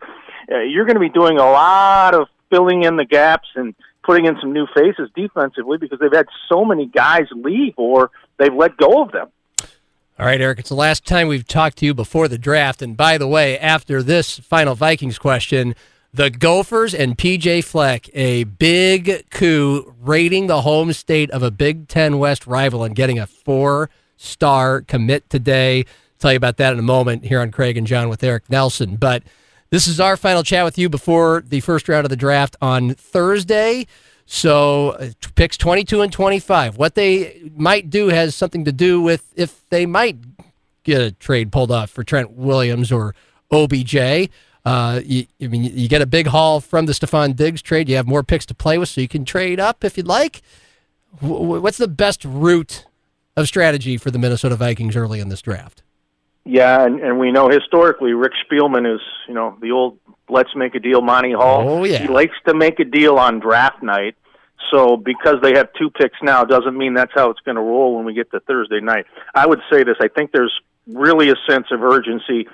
uh, 0.52 0.60
you're 0.60 0.86
going 0.86 0.96
to 0.96 1.02
be 1.02 1.10
doing 1.10 1.38
a 1.38 1.50
lot 1.50 2.14
of 2.14 2.28
filling 2.50 2.84
in 2.84 2.96
the 2.96 3.06
gaps 3.06 3.48
and 3.56 3.76
putting 4.04 4.26
in 4.26 4.38
some 4.40 4.54
new 4.54 4.66
faces 4.74 5.10
defensively 5.16 5.78
because 5.78 6.00
they've 6.00 6.14
had 6.14 6.28
so 6.48 6.64
many 6.64 6.86
guys 6.86 7.26
leave 7.32 7.74
or 7.76 8.10
they've 8.40 8.54
let 8.54 8.78
go 8.78 9.02
of 9.02 9.12
them. 9.12 9.28
All 10.20 10.26
right, 10.26 10.42
Eric, 10.42 10.60
it's 10.60 10.70
the 10.70 10.76
last 10.76 11.06
time 11.06 11.28
we've 11.28 11.48
talked 11.48 11.78
to 11.78 11.86
you 11.86 11.94
before 11.94 12.28
the 12.28 12.40
draft. 12.40 12.82
And 12.82 12.98
by 12.98 13.20
the 13.20 13.28
way, 13.28 13.60
after 13.60 14.02
this 14.02 14.40
final 14.40 14.74
Vikings 14.74 15.20
question, 15.20 15.76
the 16.18 16.32
Gophers 16.32 16.96
and 16.96 17.16
PJ 17.16 17.64
Fleck, 17.64 18.10
a 18.16 18.44
big 18.44 19.30
coup, 19.30 19.94
rating 20.02 20.48
the 20.48 20.62
home 20.62 20.92
state 20.92 21.30
of 21.30 21.44
a 21.44 21.52
Big 21.52 21.88
Ten 21.88 22.18
West 22.18 22.48
rival 22.48 22.84
and 22.84 22.96
getting 22.96 23.20
a 23.20 23.28
four 23.28 23.92
star 24.18 24.82
commit 24.82 25.30
today. 25.30 25.82
I'll 25.82 25.86
tell 26.18 26.32
you 26.32 26.38
about 26.38 26.58
that 26.58 26.74
in 26.74 26.80
a 26.80 26.84
moment 26.84 27.26
here 27.26 27.40
on 27.40 27.52
Craig 27.52 27.78
and 27.78 27.86
John 27.86 28.10
with 28.10 28.24
Eric 28.24 28.50
Nelson. 28.50 28.96
But 28.96 29.22
this 29.70 29.88
is 29.88 30.00
our 30.00 30.18
final 30.18 30.42
chat 30.42 30.66
with 30.66 30.80
you 30.80 30.90
before 30.90 31.44
the 31.48 31.60
first 31.60 31.88
round 31.88 32.04
of 32.04 32.10
the 32.10 32.16
draft 32.16 32.56
on 32.64 32.96
Thursday. 32.96 33.86
So 34.26 34.90
uh, 34.94 35.10
picks 35.36 35.56
22 35.56 36.02
and 36.02 36.12
25. 36.12 36.78
What 36.78 36.96
they 36.96 37.52
might 37.56 37.92
do 37.92 38.08
has 38.08 38.34
something 38.34 38.66
to 38.66 38.72
do 38.72 39.00
with 39.04 39.32
if 39.36 39.70
they 39.70 39.86
might 39.86 40.18
get 40.84 41.00
a 41.00 41.12
trade 41.12 41.52
pulled 41.52 41.70
off 41.70 41.92
for 41.92 42.04
Trent 42.04 42.32
Williams 42.32 42.92
or 42.92 43.14
OBJ. 43.52 44.30
Uh, 44.68 45.00
you, 45.06 45.26
I 45.42 45.48
mean, 45.48 45.64
you 45.64 45.88
get 45.88 46.02
a 46.02 46.06
big 46.06 46.28
haul 46.28 46.60
from 46.60 46.88
the 46.88 46.92
Stefon 46.92 47.38
Diggs 47.38 47.62
trade. 47.62 47.88
You 47.88 47.96
have 47.96 48.06
more 48.06 48.22
picks 48.22 48.46
to 48.48 48.54
play 48.54 48.78
with, 48.78 48.90
so 48.90 49.00
you 49.00 49.08
can 49.08 49.24
trade 49.24 49.62
up 49.62 49.86
if 49.86 49.96
you'd 49.96 50.08
like. 50.08 50.42
What's 51.22 51.78
the 51.78 51.88
best 51.88 52.26
route 52.26 52.86
of 53.38 53.48
strategy 53.48 53.96
for 53.96 54.12
the 54.12 54.20
Minnesota 54.20 54.58
Vikings 54.58 54.98
early 54.98 55.22
in 55.22 55.30
this 55.30 55.42
draft? 55.42 55.84
Yeah, 56.44 56.84
and, 56.84 57.00
and 57.00 57.18
we 57.18 57.32
know 57.32 57.48
historically 57.48 58.12
Rick 58.12 58.34
Spielman 58.44 58.94
is, 58.94 59.00
you 59.30 59.34
know, 59.34 59.58
the 59.62 59.72
old 59.72 60.00
let's 60.28 60.54
make 60.54 60.76
a 60.76 60.80
deal 60.80 61.02
Monty 61.02 61.32
Hall. 61.32 61.70
Oh, 61.70 61.84
yeah. 61.86 62.00
He 62.00 62.10
likes 62.10 62.36
to 62.46 62.54
make 62.54 62.82
a 62.82 62.86
deal 62.86 63.18
on 63.18 63.40
draft 63.40 63.82
night. 63.82 64.16
So 64.70 64.98
because 64.98 65.36
they 65.42 65.54
have 65.56 65.70
two 65.80 65.90
picks 65.92 66.18
now 66.22 66.44
doesn't 66.44 66.78
mean 66.78 66.94
that's 66.94 67.14
how 67.16 67.30
it's 67.30 67.40
going 67.40 67.56
to 67.56 67.62
roll 67.62 67.96
when 67.96 68.04
we 68.04 68.14
get 68.14 68.30
to 68.32 68.42
Thursday 68.42 68.82
night. 68.82 69.06
I 69.34 69.46
would 69.46 69.62
say 69.72 69.86
this, 69.86 69.96
I 70.02 70.10
think 70.10 70.34
there's 70.34 70.54
really 70.88 71.30
a 71.30 71.36
sense 71.50 71.68
of 71.72 71.82
urgency 71.82 72.50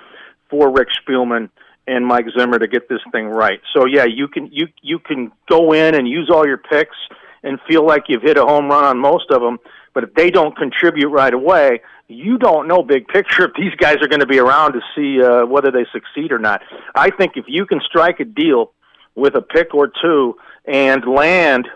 for 0.48 0.70
Rick 0.70 0.90
Spielman 1.02 1.50
and 1.86 2.06
Mike 2.06 2.26
Zimmer 2.38 2.58
to 2.58 2.66
get 2.66 2.88
this 2.88 3.00
thing 3.12 3.26
right. 3.26 3.60
So 3.74 3.86
yeah, 3.86 4.04
you 4.04 4.28
can 4.28 4.48
you 4.52 4.68
you 4.82 4.98
can 4.98 5.32
go 5.48 5.72
in 5.72 5.94
and 5.94 6.08
use 6.08 6.30
all 6.32 6.46
your 6.46 6.58
picks 6.58 6.96
and 7.42 7.58
feel 7.68 7.86
like 7.86 8.04
you've 8.08 8.22
hit 8.22 8.38
a 8.38 8.42
home 8.42 8.68
run 8.68 8.84
on 8.84 8.98
most 8.98 9.30
of 9.30 9.42
them, 9.42 9.58
but 9.92 10.04
if 10.04 10.14
they 10.14 10.30
don't 10.30 10.56
contribute 10.56 11.10
right 11.10 11.34
away, 11.34 11.82
you 12.08 12.38
don't 12.38 12.66
know 12.68 12.82
big 12.82 13.06
picture 13.08 13.44
if 13.44 13.52
these 13.54 13.74
guys 13.76 13.96
are 14.02 14.08
going 14.08 14.20
to 14.20 14.26
be 14.26 14.38
around 14.38 14.72
to 14.72 14.80
see 14.94 15.22
uh, 15.22 15.44
whether 15.46 15.70
they 15.70 15.86
succeed 15.92 16.32
or 16.32 16.38
not. 16.38 16.62
I 16.94 17.10
think 17.10 17.32
if 17.36 17.44
you 17.48 17.66
can 17.66 17.80
strike 17.80 18.20
a 18.20 18.24
deal 18.24 18.72
with 19.14 19.34
a 19.34 19.42
pick 19.42 19.74
or 19.74 19.90
two 20.02 20.36
and 20.66 21.04
land 21.06 21.68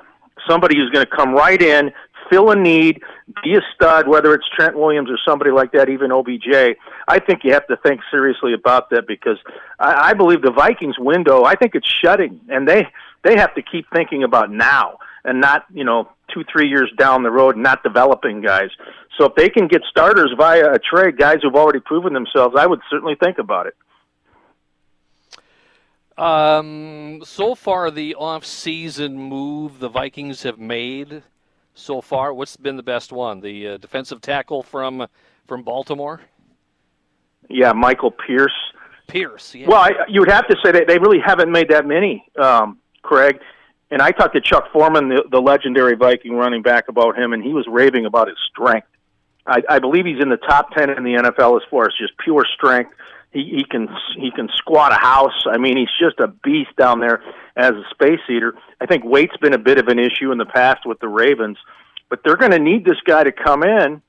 somebody 0.49 0.77
who's 0.77 0.91
going 0.91 1.05
to 1.05 1.17
come 1.17 1.35
right 1.35 1.61
in, 1.61 1.91
fill 2.31 2.51
a 2.51 2.57
need, 2.57 3.03
be 3.43 3.55
a 3.55 3.61
stud, 3.75 4.09
whether 4.09 4.35
it's 4.35 4.47
Trent 4.55 4.77
Williams 4.77 5.11
or 5.11 5.19
somebody 5.27 5.51
like 5.51 5.73
that, 5.73 5.89
even 5.89 6.13
OBJ. 6.13 6.77
I 7.07 7.19
think 7.19 7.45
you 7.45 7.53
have 7.53 7.67
to 7.69 7.77
think 7.79 8.01
seriously 8.11 8.53
about 8.53 8.91
that 8.91 9.07
because 9.07 9.39
I, 9.79 10.11
I 10.11 10.15
believe 10.15 10.43
the 10.43 10.51
Vikings 10.53 10.99
window. 10.99 11.45
I 11.45 11.55
think 11.55 11.75
it's 11.75 11.89
shutting, 11.89 12.41
and 12.49 12.69
they 12.69 12.87
they 13.25 13.37
have 13.37 13.55
to 13.55 13.63
keep 13.63 13.87
thinking 13.93 14.23
about 14.23 14.51
now 14.51 14.99
and 15.25 15.41
not 15.41 15.65
you 15.73 15.85
know 15.85 16.09
two 16.33 16.45
three 16.51 16.69
years 16.69 16.93
down 16.99 17.23
the 17.23 17.31
road, 17.31 17.57
not 17.57 17.83
developing 17.83 18.41
guys. 18.41 18.71
So 19.19 19.27
if 19.27 19.35
they 19.35 19.49
can 19.49 19.67
get 19.67 19.83
starters 19.91 20.33
via 20.37 20.73
a 20.73 20.79
trade, 20.79 21.17
guys 21.19 21.39
who've 21.43 21.55
already 21.55 21.81
proven 21.81 22.13
themselves, 22.13 22.55
I 22.57 22.67
would 22.67 22.81
certainly 22.91 23.17
think 23.17 23.39
about 23.39 23.67
it. 23.67 23.75
Um, 26.17 27.23
so 27.25 27.55
far, 27.55 27.93
the 27.93 28.17
off-season 28.17 29.17
move 29.17 29.79
the 29.79 29.89
Vikings 29.89 30.43
have 30.43 30.59
made 30.59 31.23
so 31.79 32.01
far. 32.01 32.35
What's 32.35 32.57
been 32.57 32.77
the 32.77 32.83
best 32.83 33.13
one? 33.13 33.41
The 33.41 33.69
uh, 33.69 33.77
defensive 33.79 34.21
tackle 34.21 34.63
from 34.63 35.07
from 35.47 35.63
Baltimore. 35.63 36.21
Yeah, 37.49 37.73
Michael 37.73 38.11
Pierce. 38.11 38.53
Pierce. 39.07 39.55
Yeah. 39.55 39.69
Well, 39.69 39.81
I, 39.81 39.93
you 40.09 40.21
would 40.21 40.31
have 40.31 40.47
to 40.49 40.57
say 40.63 40.71
that 40.73 40.87
they 40.87 40.99
really 40.99 41.19
haven't 41.25 41.51
made 41.51 41.71
that 41.71 41.87
many, 41.87 42.27
um, 42.39 42.79
Craig. 43.03 43.39
And 43.91 44.03
I 44.03 44.11
talked 44.11 44.35
to 44.35 44.41
Chuck 44.43 44.71
Foreman, 44.71 45.09
the, 45.09 45.25
the 45.31 45.41
legendary 45.41 45.97
Viking 45.97 46.35
running 46.35 46.61
back, 46.61 46.89
about 46.89 47.19
him, 47.19 47.33
and 47.33 47.43
he 47.43 47.55
was 47.55 47.67
raving 47.67 48.05
about 48.05 48.29
his 48.29 48.37
strength. 48.51 48.89
I, 49.47 49.63
I 49.67 49.79
believe 49.79 50.05
he's 50.05 50.21
in 50.21 50.29
the 50.29 50.37
top 50.37 50.73
ten 50.73 50.91
in 50.91 51.05
the 51.05 51.15
NFL 51.15 51.57
as 51.57 51.63
far 51.71 51.85
as 51.87 51.95
just 51.99 52.13
pure 52.19 52.45
strength. 52.55 52.93
He, 53.33 53.57
he 53.57 53.65
can 53.65 53.89
he 54.17 54.31
can 54.31 54.49
squat 54.55 54.93
a 54.93 54.97
house. 54.97 55.45
I 55.47 55.59
mean, 55.59 55.77
he's 55.77 55.89
just 56.01 56.19
a 56.19 56.29
beast 56.29 56.75
down 56.77 57.01
there 57.01 57.23
as 57.57 57.73
a 57.73 57.85
space 57.91 58.21
eater. 58.29 58.55
I 58.81 58.87
think 58.87 59.05
weight's 59.05 59.37
been 59.37 59.55
a 59.55 59.59
bit 59.59 59.79
of 59.79 59.89
an 59.89 59.99
issue 59.99 60.33
in 60.33 60.39
the 60.39 60.47
past 60.47 60.87
with 60.87 60.99
the 61.01 61.09
Ravens, 61.09 61.59
but 62.09 62.21
they're 62.25 62.37
going 62.37 62.53
to 62.53 62.59
need 62.59 62.85
this 62.85 63.01
guy 63.05 63.25
to 63.25 63.33
come 63.33 63.63
in 63.63 64.03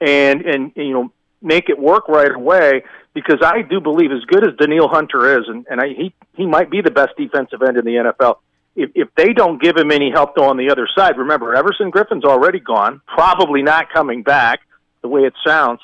and 0.00 0.42
and 0.42 0.72
you 0.74 0.92
know 0.92 1.12
make 1.40 1.68
it 1.68 1.78
work 1.78 2.08
right 2.08 2.34
away 2.34 2.82
because 3.12 3.38
I 3.42 3.62
do 3.62 3.80
believe 3.80 4.10
as 4.10 4.24
good 4.24 4.46
as 4.46 4.56
Danielle 4.58 4.88
Hunter 4.88 5.38
is, 5.38 5.44
and, 5.46 5.66
and 5.70 5.80
I, 5.80 5.88
he 5.88 6.14
he 6.34 6.46
might 6.46 6.70
be 6.70 6.80
the 6.80 6.90
best 6.90 7.12
defensive 7.16 7.62
end 7.62 7.76
in 7.76 7.84
the 7.84 8.12
NFL. 8.12 8.38
If, 8.76 8.90
if 8.96 9.08
they 9.14 9.32
don't 9.32 9.62
give 9.62 9.76
him 9.76 9.92
any 9.92 10.10
help 10.10 10.34
though 10.34 10.48
on 10.50 10.56
the 10.56 10.70
other 10.70 10.88
side, 10.96 11.16
remember 11.16 11.54
Everson 11.54 11.90
Griffen's 11.90 12.24
already 12.24 12.58
gone, 12.58 13.00
probably 13.06 13.62
not 13.62 13.92
coming 13.92 14.24
back 14.24 14.60
the 15.02 15.08
way 15.08 15.20
it 15.22 15.34
sounds. 15.46 15.80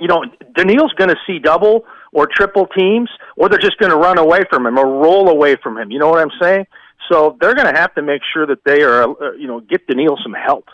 You 0.00 0.08
know, 0.08 0.24
Danielle's 0.54 0.92
going 0.92 1.10
to 1.10 1.16
see 1.26 1.38
double 1.38 1.84
or 2.12 2.26
triple 2.26 2.66
teams, 2.66 3.10
or 3.36 3.48
they're 3.48 3.58
just 3.58 3.78
going 3.78 3.90
to 3.90 3.96
run 3.96 4.18
away 4.18 4.40
from 4.50 4.66
him 4.66 4.78
or 4.78 4.86
roll 4.86 5.28
away 5.28 5.56
from 5.56 5.76
him. 5.76 5.90
You 5.90 5.98
know 5.98 6.08
what 6.08 6.20
I'm 6.20 6.30
saying? 6.40 6.66
So 7.10 7.36
they're 7.40 7.54
going 7.54 7.72
to 7.72 7.78
have 7.78 7.94
to 7.94 8.02
make 8.02 8.22
sure 8.32 8.46
that 8.46 8.64
they 8.64 8.82
are, 8.82 9.02
uh, 9.02 9.32
you 9.32 9.46
know, 9.46 9.60
get 9.60 9.86
Danielle 9.86 10.18
some 10.22 10.34
help. 10.34 10.68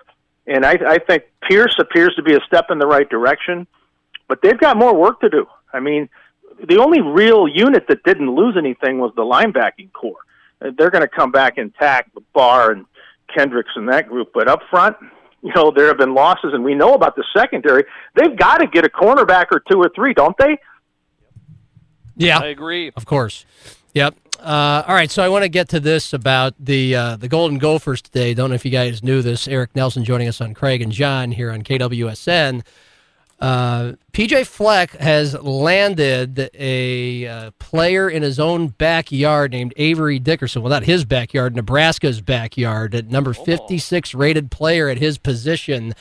And 0.46 0.64
I, 0.64 0.72
I 0.86 0.98
think 0.98 1.24
Pierce 1.48 1.76
appears 1.78 2.14
to 2.16 2.22
be 2.22 2.34
a 2.34 2.40
step 2.46 2.66
in 2.70 2.78
the 2.78 2.86
right 2.86 3.08
direction, 3.08 3.66
but 4.28 4.40
they've 4.42 4.58
got 4.58 4.76
more 4.76 4.94
work 4.94 5.20
to 5.20 5.28
do. 5.28 5.46
I 5.72 5.80
mean, 5.80 6.08
the 6.68 6.78
only 6.78 7.00
real 7.00 7.48
unit 7.48 7.86
that 7.88 8.04
didn't 8.04 8.34
lose 8.34 8.56
anything 8.56 8.98
was 8.98 9.12
the 9.16 9.22
linebacking 9.22 9.92
core. 9.92 10.18
Uh, 10.60 10.70
they're 10.76 10.90
going 10.90 11.02
to 11.02 11.08
come 11.08 11.30
back 11.30 11.58
intact 11.58 12.14
with 12.14 12.24
Barr 12.32 12.72
and 12.72 12.86
Kendricks 13.34 13.72
and 13.76 13.88
that 13.88 14.08
group, 14.08 14.30
but 14.34 14.48
up 14.48 14.60
front, 14.70 14.96
you 15.44 15.52
know, 15.54 15.70
there 15.70 15.88
have 15.88 15.98
been 15.98 16.14
losses, 16.14 16.54
and 16.54 16.64
we 16.64 16.74
know 16.74 16.94
about 16.94 17.16
the 17.16 17.24
secondary. 17.36 17.84
They've 18.14 18.34
got 18.34 18.58
to 18.58 18.66
get 18.66 18.86
a 18.86 18.88
cornerback 18.88 19.46
or 19.52 19.62
two 19.70 19.78
or 19.78 19.90
three, 19.94 20.14
don't 20.14 20.34
they? 20.38 20.56
Yeah, 22.16 22.38
I 22.38 22.46
agree. 22.46 22.90
Of 22.96 23.04
course. 23.04 23.44
Yep. 23.92 24.16
Uh, 24.40 24.82
all 24.86 24.94
right, 24.94 25.10
so 25.10 25.22
I 25.22 25.28
want 25.28 25.42
to 25.42 25.50
get 25.50 25.68
to 25.70 25.80
this 25.80 26.14
about 26.14 26.54
the 26.58 26.96
uh, 26.96 27.16
the 27.16 27.28
Golden 27.28 27.58
Gophers 27.58 28.00
today. 28.00 28.32
Don't 28.32 28.48
know 28.48 28.54
if 28.54 28.64
you 28.64 28.70
guys 28.70 29.02
knew 29.02 29.20
this. 29.20 29.46
Eric 29.46 29.76
Nelson 29.76 30.02
joining 30.02 30.28
us 30.28 30.40
on 30.40 30.54
Craig 30.54 30.80
and 30.80 30.90
John 30.90 31.30
here 31.30 31.50
on 31.50 31.62
KWSN. 31.62 32.62
Uh, 33.40 33.92
PJ 34.12 34.46
Fleck 34.46 34.92
has 34.92 35.34
landed 35.34 36.50
a 36.54 37.26
uh, 37.26 37.50
player 37.58 38.08
in 38.08 38.22
his 38.22 38.38
own 38.38 38.68
backyard 38.68 39.52
named 39.52 39.74
Avery 39.76 40.18
Dickerson. 40.18 40.62
Well, 40.62 40.70
not 40.70 40.84
his 40.84 41.04
backyard, 41.04 41.54
Nebraska's 41.56 42.20
backyard, 42.20 42.94
at 42.94 43.10
number 43.10 43.34
56 43.34 44.14
rated 44.14 44.50
player 44.50 44.88
at 44.88 44.98
his 44.98 45.18
position. 45.18 45.94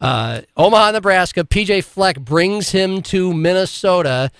Uh, 0.00 0.42
Omaha, 0.56 0.90
Nebraska. 0.90 1.44
PJ 1.44 1.84
Fleck 1.84 2.18
brings 2.18 2.70
him 2.70 3.00
to 3.02 3.32
Minnesota 3.32 4.30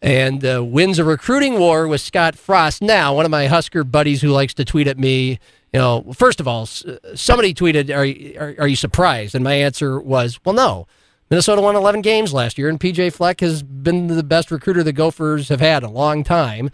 and 0.00 0.44
uh, 0.44 0.64
wins 0.64 0.98
a 0.98 1.04
recruiting 1.04 1.58
war 1.58 1.86
with 1.86 2.00
Scott 2.00 2.34
Frost. 2.34 2.82
Now, 2.82 3.14
one 3.14 3.24
of 3.24 3.30
my 3.30 3.46
Husker 3.46 3.84
buddies 3.84 4.22
who 4.22 4.28
likes 4.28 4.54
to 4.54 4.64
tweet 4.64 4.88
at 4.88 4.98
me, 4.98 5.38
you 5.72 5.78
know, 5.78 6.12
first 6.14 6.40
of 6.40 6.48
all, 6.48 6.66
somebody 6.66 7.54
tweeted, 7.54 7.90
are, 7.90 8.42
are, 8.42 8.54
are 8.62 8.66
you 8.66 8.76
surprised? 8.76 9.34
And 9.34 9.44
my 9.44 9.54
answer 9.54 10.00
was, 10.00 10.40
well, 10.44 10.54
no. 10.54 10.86
Minnesota 11.32 11.62
won 11.62 11.76
11 11.76 12.02
games 12.02 12.34
last 12.34 12.58
year, 12.58 12.68
and 12.68 12.78
PJ 12.78 13.10
Fleck 13.14 13.40
has 13.40 13.62
been 13.62 14.08
the 14.08 14.22
best 14.22 14.50
recruiter 14.50 14.82
the 14.82 14.92
Gophers 14.92 15.48
have 15.48 15.60
had 15.60 15.82
a 15.82 15.88
long 15.88 16.24
time. 16.24 16.68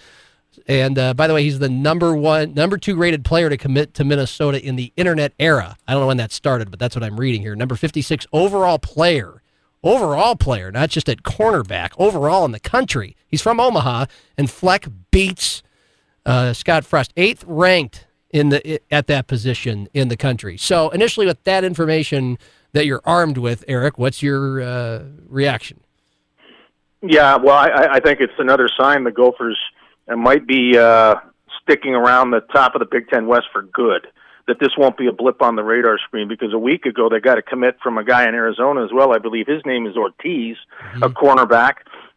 And 0.66 0.98
uh, 0.98 1.14
by 1.14 1.28
the 1.28 1.34
way, 1.34 1.44
he's 1.44 1.60
the 1.60 1.68
number 1.68 2.12
one, 2.16 2.54
number 2.54 2.76
two 2.76 2.96
rated 2.96 3.24
player 3.24 3.48
to 3.48 3.56
commit 3.56 3.94
to 3.94 4.02
Minnesota 4.02 4.60
in 4.60 4.74
the 4.74 4.92
internet 4.96 5.32
era. 5.38 5.76
I 5.86 5.92
don't 5.92 6.00
know 6.00 6.08
when 6.08 6.16
that 6.16 6.32
started, 6.32 6.72
but 6.72 6.80
that's 6.80 6.96
what 6.96 7.04
I'm 7.04 7.20
reading 7.20 7.40
here. 7.40 7.54
Number 7.54 7.76
56 7.76 8.26
overall 8.32 8.80
player 8.80 9.44
overall 9.84 10.34
player, 10.34 10.72
not 10.72 10.90
just 10.90 11.08
at 11.08 11.22
cornerback, 11.22 11.90
overall 11.96 12.44
in 12.44 12.50
the 12.50 12.58
country. 12.58 13.16
He's 13.28 13.40
from 13.40 13.60
Omaha, 13.60 14.06
and 14.36 14.50
Fleck 14.50 14.88
beats 15.12 15.62
uh, 16.26 16.52
Scott 16.52 16.84
Frost, 16.84 17.12
eighth 17.16 17.44
ranked 17.46 18.08
in 18.30 18.48
the 18.48 18.80
at 18.92 19.06
that 19.06 19.28
position 19.28 19.88
in 19.94 20.08
the 20.08 20.16
country. 20.16 20.56
So 20.56 20.88
initially, 20.88 21.26
with 21.26 21.44
that 21.44 21.62
information 21.62 22.38
that 22.72 22.86
you're 22.86 23.02
armed 23.04 23.38
with, 23.38 23.64
Eric, 23.68 23.98
what's 23.98 24.22
your 24.22 24.60
uh, 24.60 25.04
reaction? 25.28 25.80
Yeah, 27.02 27.36
well, 27.36 27.56
I, 27.56 27.88
I 27.92 28.00
think 28.00 28.20
it's 28.20 28.32
another 28.38 28.68
sign 28.78 29.04
the 29.04 29.12
Gophers 29.12 29.58
might 30.08 30.46
be 30.46 30.76
uh, 30.76 31.16
sticking 31.62 31.94
around 31.94 32.30
the 32.30 32.40
top 32.52 32.74
of 32.74 32.80
the 32.80 32.86
Big 32.90 33.08
Ten 33.08 33.26
West 33.26 33.46
for 33.52 33.62
good 33.62 34.08
that 34.48 34.58
this 34.58 34.70
won't 34.78 34.96
be 34.96 35.06
a 35.06 35.12
blip 35.12 35.42
on 35.42 35.56
the 35.56 35.62
radar 35.62 35.98
screen 35.98 36.26
because 36.26 36.52
a 36.54 36.58
week 36.58 36.86
ago 36.86 37.08
they 37.10 37.20
got 37.20 37.38
a 37.38 37.42
commit 37.42 37.76
from 37.82 37.98
a 37.98 38.04
guy 38.04 38.26
in 38.26 38.34
Arizona 38.34 38.82
as 38.82 38.90
well. 38.92 39.14
I 39.14 39.18
believe 39.18 39.46
his 39.46 39.60
name 39.64 39.86
is 39.86 39.94
Ortiz, 39.94 40.56
mm-hmm. 40.82 41.02
a 41.02 41.10
cornerback. 41.10 41.74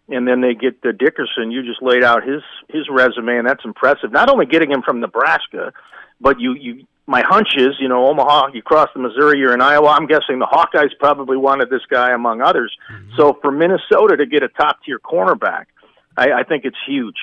And 0.08 0.27
then 0.27 0.41
they 0.41 0.55
get 0.55 0.81
the 0.81 0.91
Dickerson. 0.91 1.51
You 1.51 1.63
just 1.63 1.81
laid 1.81 2.03
out 2.03 2.27
his 2.27 2.41
his 2.67 2.89
resume, 2.89 3.38
and 3.38 3.48
that's 3.48 3.63
impressive. 3.63 4.12
Not 4.12 4.29
only 4.29 4.46
getting 4.46 4.70
him 4.70 4.81
from 4.81 5.00
Nebraska, 5.00 5.72
but 6.20 6.39
you 6.39 6.53
you 6.53 6.86
my 7.08 7.24
hunch 7.27 7.55
is, 7.58 7.75
you 7.79 7.89
know, 7.89 8.08
Omaha, 8.08 8.50
you 8.53 8.62
cross 8.62 8.89
the 8.93 9.01
Missouri, 9.01 9.39
you're 9.39 9.53
in 9.53 9.62
Iowa. 9.62 9.89
I'm 9.89 10.08
guessing 10.08 10.39
the 10.39 10.46
Hawkeyes 10.46 10.91
probably 11.00 11.38
wanted 11.38 11.70
this 11.70 11.81
guy 11.89 12.12
among 12.12 12.41
others. 12.41 12.75
Mm-hmm. 12.91 13.12
So 13.17 13.38
for 13.41 13.51
Minnesota 13.51 14.17
to 14.17 14.25
get 14.25 14.43
a 14.43 14.48
top 14.48 14.77
tier 14.86 15.00
cornerback, 15.00 15.65
I, 16.15 16.31
I 16.31 16.43
think 16.43 16.65
it's 16.65 16.77
huge. 16.86 17.17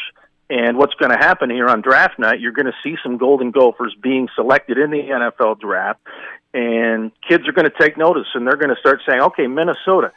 And 0.50 0.78
what's 0.78 0.94
going 0.94 1.12
to 1.12 1.18
happen 1.18 1.50
here 1.50 1.68
on 1.68 1.82
draft 1.82 2.18
night, 2.18 2.40
you're 2.40 2.52
going 2.52 2.66
to 2.66 2.74
see 2.82 2.96
some 3.02 3.18
Golden 3.18 3.50
Gophers 3.50 3.94
being 4.02 4.28
selected 4.34 4.78
in 4.78 4.90
the 4.90 5.02
NFL 5.02 5.60
draft, 5.60 6.00
and 6.54 7.12
kids 7.28 7.46
are 7.46 7.52
going 7.52 7.70
to 7.70 7.78
take 7.78 7.98
notice 7.98 8.26
and 8.34 8.46
they're 8.46 8.56
going 8.56 8.74
to 8.74 8.80
start 8.80 9.00
saying, 9.06 9.20
okay, 9.20 9.46
Minnesota 9.46 10.12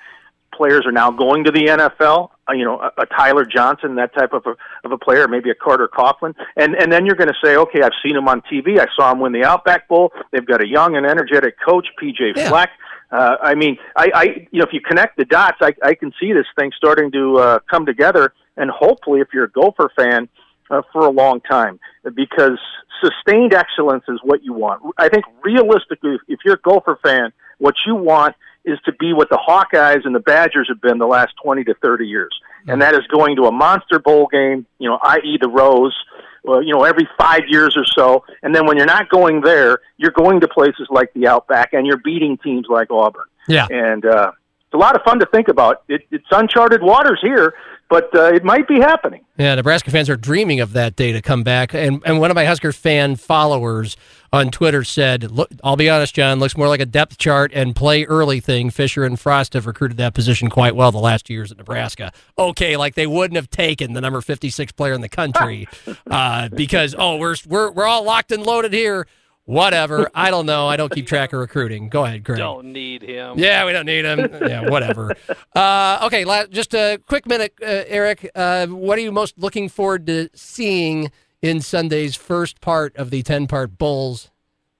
players 0.53 0.85
are 0.85 0.91
now 0.91 1.11
going 1.11 1.45
to 1.45 1.51
the 1.51 1.65
NFL. 1.65 2.29
Uh, 2.51 2.55
you 2.55 2.65
know, 2.65 2.79
a, 2.79 2.91
a 3.01 3.05
Tyler 3.05 3.45
Johnson, 3.45 3.95
that 3.95 4.13
type 4.13 4.33
of 4.33 4.45
a, 4.45 4.55
of 4.83 4.91
a 4.91 4.97
player, 4.97 5.27
maybe 5.27 5.49
a 5.49 5.55
Carter 5.55 5.87
Coughlin, 5.87 6.35
and 6.55 6.75
and 6.75 6.91
then 6.91 7.05
you're 7.05 7.15
going 7.15 7.29
to 7.29 7.37
say, 7.43 7.55
okay, 7.55 7.81
I've 7.81 7.91
seen 8.03 8.15
him 8.15 8.27
on 8.27 8.41
TV. 8.41 8.79
I 8.79 8.87
saw 8.95 9.11
him 9.11 9.19
win 9.19 9.31
the 9.31 9.43
Outback 9.43 9.87
Bowl. 9.87 10.11
They've 10.31 10.45
got 10.45 10.61
a 10.61 10.67
young 10.67 10.95
and 10.95 11.05
energetic 11.05 11.55
coach, 11.63 11.87
PJ 12.01 12.35
yeah. 12.35 12.49
Fleck. 12.49 12.69
Uh, 13.11 13.35
I 13.41 13.55
mean, 13.55 13.77
I, 13.97 14.07
I, 14.13 14.23
you 14.51 14.59
know, 14.59 14.65
if 14.65 14.71
you 14.71 14.79
connect 14.79 15.17
the 15.17 15.25
dots, 15.25 15.57
I, 15.59 15.73
I 15.83 15.95
can 15.95 16.13
see 16.17 16.31
this 16.31 16.45
thing 16.57 16.71
starting 16.77 17.11
to 17.11 17.37
uh, 17.39 17.59
come 17.69 17.85
together 17.85 18.33
and 18.55 18.69
hopefully, 18.69 19.21
if 19.21 19.29
you're 19.33 19.45
a 19.45 19.51
Gopher 19.51 19.91
fan, 19.97 20.29
uh, 20.71 20.81
for 20.91 21.05
a 21.05 21.09
long 21.09 21.41
time 21.41 21.79
because 22.15 22.57
sustained 23.03 23.53
excellence 23.53 24.03
is 24.07 24.19
what 24.23 24.43
you 24.43 24.53
want. 24.53 24.81
I 24.97 25.09
think 25.09 25.25
realistically, 25.43 26.17
if 26.27 26.39
you're 26.45 26.55
a 26.55 26.61
Gopher 26.61 26.97
fan, 27.03 27.33
what 27.57 27.75
you 27.85 27.95
want 27.95 28.35
is 28.65 28.79
to 28.85 28.91
be 28.93 29.13
what 29.13 29.29
the 29.29 29.37
Hawkeyes 29.37 30.05
and 30.05 30.13
the 30.13 30.19
Badgers 30.19 30.67
have 30.69 30.81
been 30.81 30.97
the 30.97 31.07
last 31.07 31.33
20 31.43 31.63
to 31.65 31.73
30 31.75 32.07
years. 32.07 32.39
And 32.67 32.81
that 32.81 32.93
is 32.93 33.01
going 33.07 33.35
to 33.37 33.45
a 33.45 33.51
monster 33.51 33.97
bowl 33.97 34.27
game, 34.31 34.67
you 34.77 34.87
know, 34.87 34.99
i.e. 35.01 35.37
the 35.41 35.49
Rose, 35.49 35.97
well, 36.43 36.61
you 36.61 36.73
know, 36.73 36.83
every 36.83 37.07
five 37.17 37.41
years 37.47 37.75
or 37.75 37.85
so. 37.85 38.23
And 38.43 38.53
then 38.53 38.65
when 38.65 38.77
you're 38.77 38.85
not 38.85 39.09
going 39.09 39.41
there, 39.41 39.79
you're 39.97 40.11
going 40.11 40.41
to 40.41 40.47
places 40.47 40.87
like 40.89 41.11
the 41.13 41.27
Outback 41.27 41.73
and 41.73 41.87
you're 41.87 41.97
beating 41.97 42.37
teams 42.37 42.67
like 42.69 42.91
Auburn. 42.91 43.25
Yeah. 43.47 43.67
And, 43.69 44.05
uh, 44.05 44.31
it's 44.71 44.77
a 44.77 44.77
lot 44.77 44.95
of 44.95 45.01
fun 45.01 45.19
to 45.19 45.25
think 45.25 45.49
about. 45.49 45.83
It, 45.89 46.07
it's 46.11 46.25
uncharted 46.31 46.81
waters 46.81 47.19
here, 47.21 47.55
but 47.89 48.09
uh, 48.15 48.33
it 48.33 48.45
might 48.45 48.69
be 48.69 48.79
happening. 48.79 49.25
Yeah, 49.37 49.53
Nebraska 49.55 49.91
fans 49.91 50.09
are 50.09 50.15
dreaming 50.15 50.61
of 50.61 50.71
that 50.71 50.95
day 50.95 51.11
to 51.11 51.21
come 51.21 51.43
back. 51.43 51.73
And 51.73 52.01
and 52.05 52.21
one 52.21 52.31
of 52.31 52.35
my 52.35 52.45
Husker 52.45 52.71
fan 52.71 53.17
followers 53.17 53.97
on 54.31 54.49
Twitter 54.49 54.85
said, 54.85 55.29
"Look, 55.29 55.49
I'll 55.61 55.75
be 55.75 55.89
honest, 55.89 56.15
John, 56.15 56.39
looks 56.39 56.55
more 56.55 56.69
like 56.69 56.79
a 56.79 56.85
depth 56.85 57.17
chart 57.17 57.51
and 57.53 57.75
play 57.75 58.05
early 58.05 58.39
thing. 58.39 58.69
Fisher 58.69 59.03
and 59.03 59.19
Frost 59.19 59.55
have 59.55 59.67
recruited 59.67 59.97
that 59.97 60.13
position 60.13 60.49
quite 60.49 60.73
well 60.73 60.93
the 60.93 60.99
last 60.99 61.25
two 61.25 61.33
years 61.33 61.51
at 61.51 61.57
Nebraska. 61.57 62.13
Okay, 62.37 62.77
like 62.77 62.95
they 62.95 63.07
wouldn't 63.07 63.35
have 63.35 63.49
taken 63.49 63.91
the 63.91 63.99
number 63.99 64.21
fifty 64.21 64.49
six 64.49 64.71
player 64.71 64.93
in 64.93 65.01
the 65.01 65.09
country 65.09 65.67
uh, 66.09 66.47
because 66.47 66.95
oh 66.97 67.17
we're 67.17 67.35
we're 67.45 67.71
we're 67.71 67.87
all 67.87 68.05
locked 68.05 68.31
and 68.31 68.45
loaded 68.45 68.71
here." 68.71 69.05
Whatever. 69.51 70.09
I 70.15 70.31
don't 70.31 70.45
know. 70.45 70.65
I 70.69 70.77
don't 70.77 70.93
keep 70.93 71.07
track 71.07 71.33
of 71.33 71.39
recruiting. 71.39 71.89
Go 71.89 72.05
ahead, 72.05 72.23
Craig. 72.23 72.37
Don't 72.37 72.71
need 72.71 73.01
him. 73.01 73.37
Yeah, 73.37 73.65
we 73.65 73.73
don't 73.73 73.85
need 73.85 74.05
him. 74.05 74.19
Yeah, 74.47 74.69
whatever. 74.69 75.13
Uh, 75.53 75.99
okay, 76.03 76.23
la- 76.23 76.45
just 76.45 76.73
a 76.73 76.97
quick 77.05 77.27
minute, 77.27 77.53
uh, 77.61 77.83
Eric. 77.87 78.31
Uh, 78.33 78.67
what 78.67 78.97
are 78.97 79.01
you 79.01 79.11
most 79.11 79.37
looking 79.37 79.67
forward 79.67 80.07
to 80.07 80.29
seeing 80.33 81.11
in 81.41 81.59
Sunday's 81.59 82.15
first 82.15 82.61
part 82.61 82.95
of 82.95 83.09
the 83.09 83.23
10 83.23 83.47
part 83.47 83.77
Bulls 83.77 84.31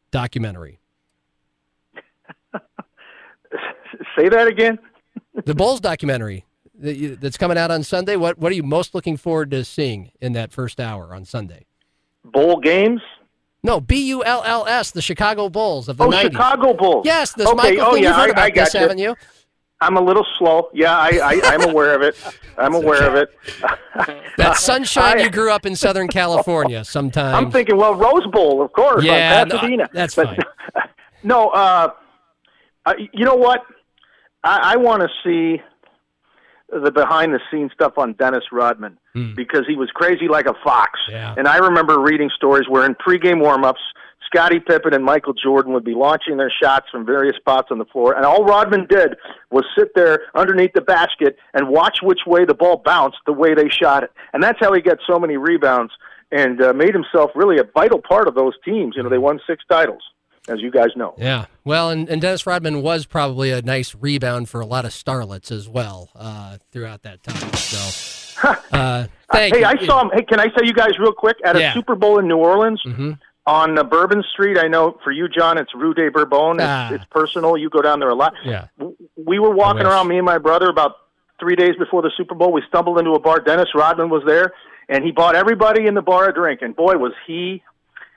documentary? 0.10 0.80
Say 4.18 4.30
that 4.30 4.48
again. 4.48 4.80
The 5.44 5.54
Bulls 5.54 5.82
documentary 5.82 6.46
that 6.80 6.96
you, 6.96 7.18
that's 7.18 7.38
coming 7.38 7.58
out 7.58 7.72
on 7.72 7.84
Sunday. 7.84 8.16
What, 8.16 8.38
what 8.38 8.54
are 8.54 8.56
you 8.56 8.64
most 8.64 8.96
looking 8.96 9.18
forward 9.18 9.52
to 9.52 9.66
seeing 9.66 10.12
in 10.22 10.32
that 10.32 10.54
first 10.54 10.80
hour 10.80 11.14
on 11.14 11.26
Sunday? 11.26 11.66
Bowl 12.24 12.58
games. 12.62 13.02
No, 13.64 13.80
B 13.80 14.08
U 14.08 14.24
L 14.24 14.44
L 14.46 14.66
S, 14.68 14.92
the 14.92 15.02
Chicago 15.02 15.50
Bulls 15.50 15.88
of 15.88 15.98
the 15.98 16.06
Oh, 16.06 16.10
90s. 16.10 16.22
Chicago 16.32 16.74
Bulls. 16.74 17.06
Yes, 17.06 17.34
this 17.34 17.48
okay. 17.48 17.56
Michael 17.56 17.82
oh, 17.86 17.94
thing. 17.94 18.04
yeah, 18.04 18.10
You've 18.10 18.18
heard 18.18 18.30
I, 18.30 18.32
about 18.32 18.44
I 18.44 18.50
got 18.50 18.64
this, 18.66 18.74
haven't 18.74 18.98
you? 18.98 19.16
I'm 19.84 19.98
a 19.98 20.02
little 20.02 20.26
slow. 20.38 20.70
Yeah, 20.74 20.96
I, 20.96 21.10
I, 21.24 21.42
I'm 21.46 21.70
aware 21.70 21.96
of 21.96 22.04
it. 22.04 22.16
I'm 22.58 22.76
aware 22.76 23.08
of 23.08 23.16
it. 23.16 23.30
That 24.38 24.54
sunshine 24.58 25.20
I- 25.20 25.24
you 25.24 25.30
grew 25.32 25.52
up 25.52 25.66
in 25.66 25.76
Southern 25.76 26.08
California 26.20 26.84
sometime. 26.86 27.34
I'm 27.34 27.52
thinking, 27.52 27.78
well, 27.78 27.96
Rose 27.96 28.26
Bowl, 28.32 28.62
of 28.64 28.72
course, 28.74 29.04
Yeah, 29.04 29.44
no, 29.44 29.56
Pasadena. 29.58 29.90
that's 29.94 30.16
But- 30.16 30.28
fine. 30.28 30.40
no, 31.24 31.50
uh, 31.50 31.90
uh, 32.86 32.94
you 33.14 33.26
know 33.26 33.36
what? 33.36 33.62
I, 34.44 34.74
I 34.74 34.78
want 34.78 35.02
to 35.04 35.10
see 35.24 35.62
the 36.72 36.92
behind 36.92 37.34
the 37.34 37.40
scenes 37.52 37.72
stuff 37.74 37.98
on 37.98 38.14
Dennis 38.14 38.46
Rodman 38.52 38.98
because 39.36 39.64
he 39.68 39.76
was 39.76 39.90
crazy 39.94 40.28
like 40.28 40.46
a 40.46 40.54
fox. 40.64 41.00
Yeah. 41.10 41.36
And 41.38 41.48
I 41.48 41.58
remember 41.58 42.00
reading 42.00 42.30
stories 42.36 42.68
where 42.70 42.86
in 42.86 42.96
pregame 42.96 43.42
warmups, 43.42 43.82
Scottie 44.26 44.62
Pippen 44.62 44.94
and 44.94 45.04
Michael 45.04 45.34
Jordan 45.34 45.74
would 45.74 45.84
be 45.84 45.94
launching 45.94 46.38
their 46.38 46.52
shots 46.62 46.86
from 46.90 47.06
various 47.06 47.36
spots 47.36 47.68
on 47.70 47.80
the 47.80 47.86
floor, 47.86 48.14
and 48.14 48.26
all 48.26 48.46
Rodman 48.46 48.88
did 48.90 49.18
was 49.50 49.66
sit 49.78 49.94
there 49.94 50.22
underneath 50.36 50.72
the 50.74 50.82
basket 50.82 51.36
and 51.54 51.68
watch 51.68 51.98
which 52.02 52.22
way 52.26 52.46
the 52.46 52.54
ball 52.54 52.78
bounced, 52.78 53.18
the 53.26 53.34
way 53.34 53.54
they 53.54 53.68
shot 53.68 54.04
it, 54.04 54.12
and 54.34 54.42
that's 54.42 54.60
how 54.62 54.72
he 54.74 54.82
got 54.82 55.00
so 55.06 55.20
many 55.20 55.36
rebounds 55.36 55.92
and 56.32 56.62
uh, 56.62 56.72
made 56.72 56.94
himself 56.94 57.32
really 57.36 57.58
a 57.58 57.64
vital 57.74 58.00
part 58.00 58.28
of 58.28 58.36
those 58.36 58.54
teams. 58.64 58.96
You 58.96 59.04
know, 59.04 59.10
they 59.10 59.18
won 59.18 59.42
six 59.46 59.64
titles, 59.70 60.02
as 60.48 60.60
you 60.60 60.72
guys 60.72 60.90
know. 60.96 61.14
Yeah. 61.18 61.46
Well, 61.64 61.90
and, 61.92 62.10
and 62.10 62.22
Dennis 62.22 62.46
Rodman 62.48 62.82
was 62.82 63.06
probably 63.06 63.52
a 63.52 63.62
nice 63.62 63.94
rebound 63.96 64.50
for 64.50 64.60
a 64.62 64.66
lot 64.66 64.86
of 64.86 64.92
starlets 64.92 65.52
as 65.52 65.70
well 65.70 66.10
uh, 66.16 66.58
throughout 66.72 67.04
that 67.04 67.22
time. 67.24 67.54
So, 67.54 68.50
uh, 68.72 69.06
thank 69.32 69.54
hey, 69.54 69.60
you. 69.62 69.66
I 69.66 69.86
saw 69.86 70.02
him. 70.02 70.10
Hey, 70.14 70.24
can 70.24 70.40
I 70.40 70.48
tell 70.48 70.66
you 70.66 70.74
guys 70.74 70.98
real 71.00 71.14
quick 71.14 71.38
at 71.46 71.56
a 71.56 71.72
Super 71.74 71.96
Bowl 71.96 72.18
in 72.20 72.28
New 72.28 72.38
Orleans 72.38 72.82
Mhm. 72.86 73.20
on 73.46 73.78
uh, 73.78 73.84
Bourbon 73.84 74.24
Street? 74.34 74.58
I 74.58 74.68
know 74.68 74.98
for 75.04 75.12
you, 75.12 75.28
John, 75.28 75.58
it's 75.60 75.74
Rue 75.76 75.94
de 75.94 76.10
Bourbon. 76.10 76.56
It's, 76.56 76.64
Ah. 76.66 76.92
it's 76.94 77.06
personal. 77.12 77.56
You 77.58 77.70
go 77.70 77.82
down 77.84 78.00
there 78.00 78.10
a 78.10 78.16
lot. 78.16 78.34
Yeah. 78.44 78.68
We 79.16 79.38
were 79.40 79.52
walking 79.54 79.86
around, 79.86 80.08
me 80.08 80.18
and 80.18 80.26
my 80.26 80.40
brother, 80.40 80.70
about 80.70 80.96
three 81.40 81.56
days 81.56 81.76
before 81.78 82.02
the 82.02 82.12
Super 82.18 82.34
Bowl. 82.36 82.52
We 82.52 82.64
stumbled 82.68 82.98
into 82.98 83.12
a 83.12 83.20
bar. 83.20 83.40
Dennis 83.40 83.70
Rodman 83.76 84.10
was 84.10 84.24
there, 84.26 84.54
and 84.90 85.04
he 85.04 85.12
bought 85.12 85.36
everybody 85.36 85.86
in 85.86 85.94
the 85.94 86.02
bar 86.02 86.30
a 86.30 86.34
drink. 86.34 86.62
And 86.64 86.76
boy, 86.76 86.98
was 86.98 87.14
he! 87.28 87.62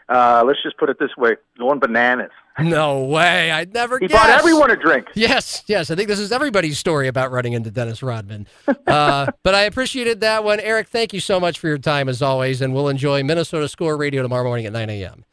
Uh, 0.08 0.42
let's 0.46 0.62
just 0.62 0.76
put 0.76 0.90
it 0.90 0.98
this 0.98 1.16
way: 1.16 1.36
going 1.58 1.78
bananas. 1.78 2.30
No 2.60 3.04
way. 3.04 3.50
I'd 3.50 3.74
never 3.74 3.98
He 3.98 4.06
guess. 4.06 4.16
bought 4.20 4.30
everyone 4.30 4.70
a 4.70 4.76
drink. 4.76 5.08
Yes, 5.14 5.64
yes. 5.66 5.90
I 5.90 5.96
think 5.96 6.08
this 6.08 6.20
is 6.20 6.30
everybody's 6.30 6.78
story 6.78 7.08
about 7.08 7.32
running 7.32 7.52
into 7.52 7.70
Dennis 7.70 8.02
Rodman. 8.02 8.46
Uh, 8.86 9.26
but 9.42 9.54
I 9.56 9.62
appreciated 9.62 10.20
that 10.20 10.44
one. 10.44 10.60
Eric, 10.60 10.88
thank 10.88 11.12
you 11.12 11.18
so 11.18 11.40
much 11.40 11.58
for 11.58 11.66
your 11.66 11.78
time 11.78 12.08
as 12.08 12.22
always, 12.22 12.60
and 12.60 12.72
we'll 12.72 12.88
enjoy 12.88 13.24
Minnesota 13.24 13.66
Score 13.68 13.96
Radio 13.96 14.22
tomorrow 14.22 14.44
morning 14.44 14.66
at 14.66 14.72
9 14.72 14.88
a.m. 14.90 15.24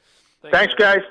Thanks, 0.51 0.73
guys. 0.73 1.01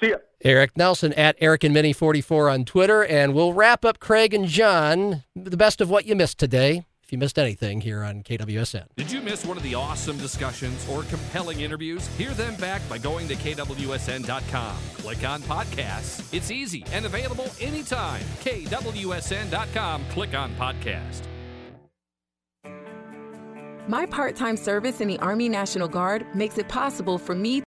See 0.00 0.08
ya. 0.08 0.16
Eric 0.42 0.76
Nelson 0.76 1.12
at 1.12 1.36
Eric 1.38 1.62
and 1.62 1.72
Minnie 1.72 1.92
44 1.92 2.48
on 2.48 2.64
Twitter, 2.64 3.04
and 3.04 3.34
we'll 3.34 3.52
wrap 3.52 3.84
up 3.84 4.00
Craig 4.00 4.34
and 4.34 4.46
John, 4.46 5.22
the 5.36 5.56
best 5.56 5.80
of 5.80 5.90
what 5.90 6.06
you 6.06 6.16
missed 6.16 6.38
today. 6.38 6.84
If 7.12 7.16
you 7.16 7.20
missed 7.20 7.38
anything 7.38 7.82
here 7.82 8.02
on 8.04 8.22
KWSN. 8.22 8.86
Did 8.96 9.12
you 9.12 9.20
miss 9.20 9.44
one 9.44 9.58
of 9.58 9.62
the 9.62 9.74
awesome 9.74 10.16
discussions 10.16 10.88
or 10.88 11.02
compelling 11.02 11.60
interviews? 11.60 12.06
Hear 12.16 12.30
them 12.30 12.56
back 12.56 12.80
by 12.88 12.96
going 12.96 13.28
to 13.28 13.34
KWSN.com. 13.34 14.76
Click 14.94 15.28
on 15.28 15.42
podcasts. 15.42 16.32
It's 16.32 16.50
easy 16.50 16.86
and 16.90 17.04
available 17.04 17.50
anytime. 17.60 18.22
KWSN.com. 18.40 20.06
Click 20.06 20.34
on 20.34 20.54
podcast. 20.54 21.26
My 23.88 24.06
part 24.06 24.34
time 24.34 24.56
service 24.56 25.02
in 25.02 25.08
the 25.08 25.18
Army 25.18 25.50
National 25.50 25.88
Guard 25.88 26.24
makes 26.34 26.56
it 26.56 26.66
possible 26.68 27.18
for 27.18 27.34
me 27.34 27.60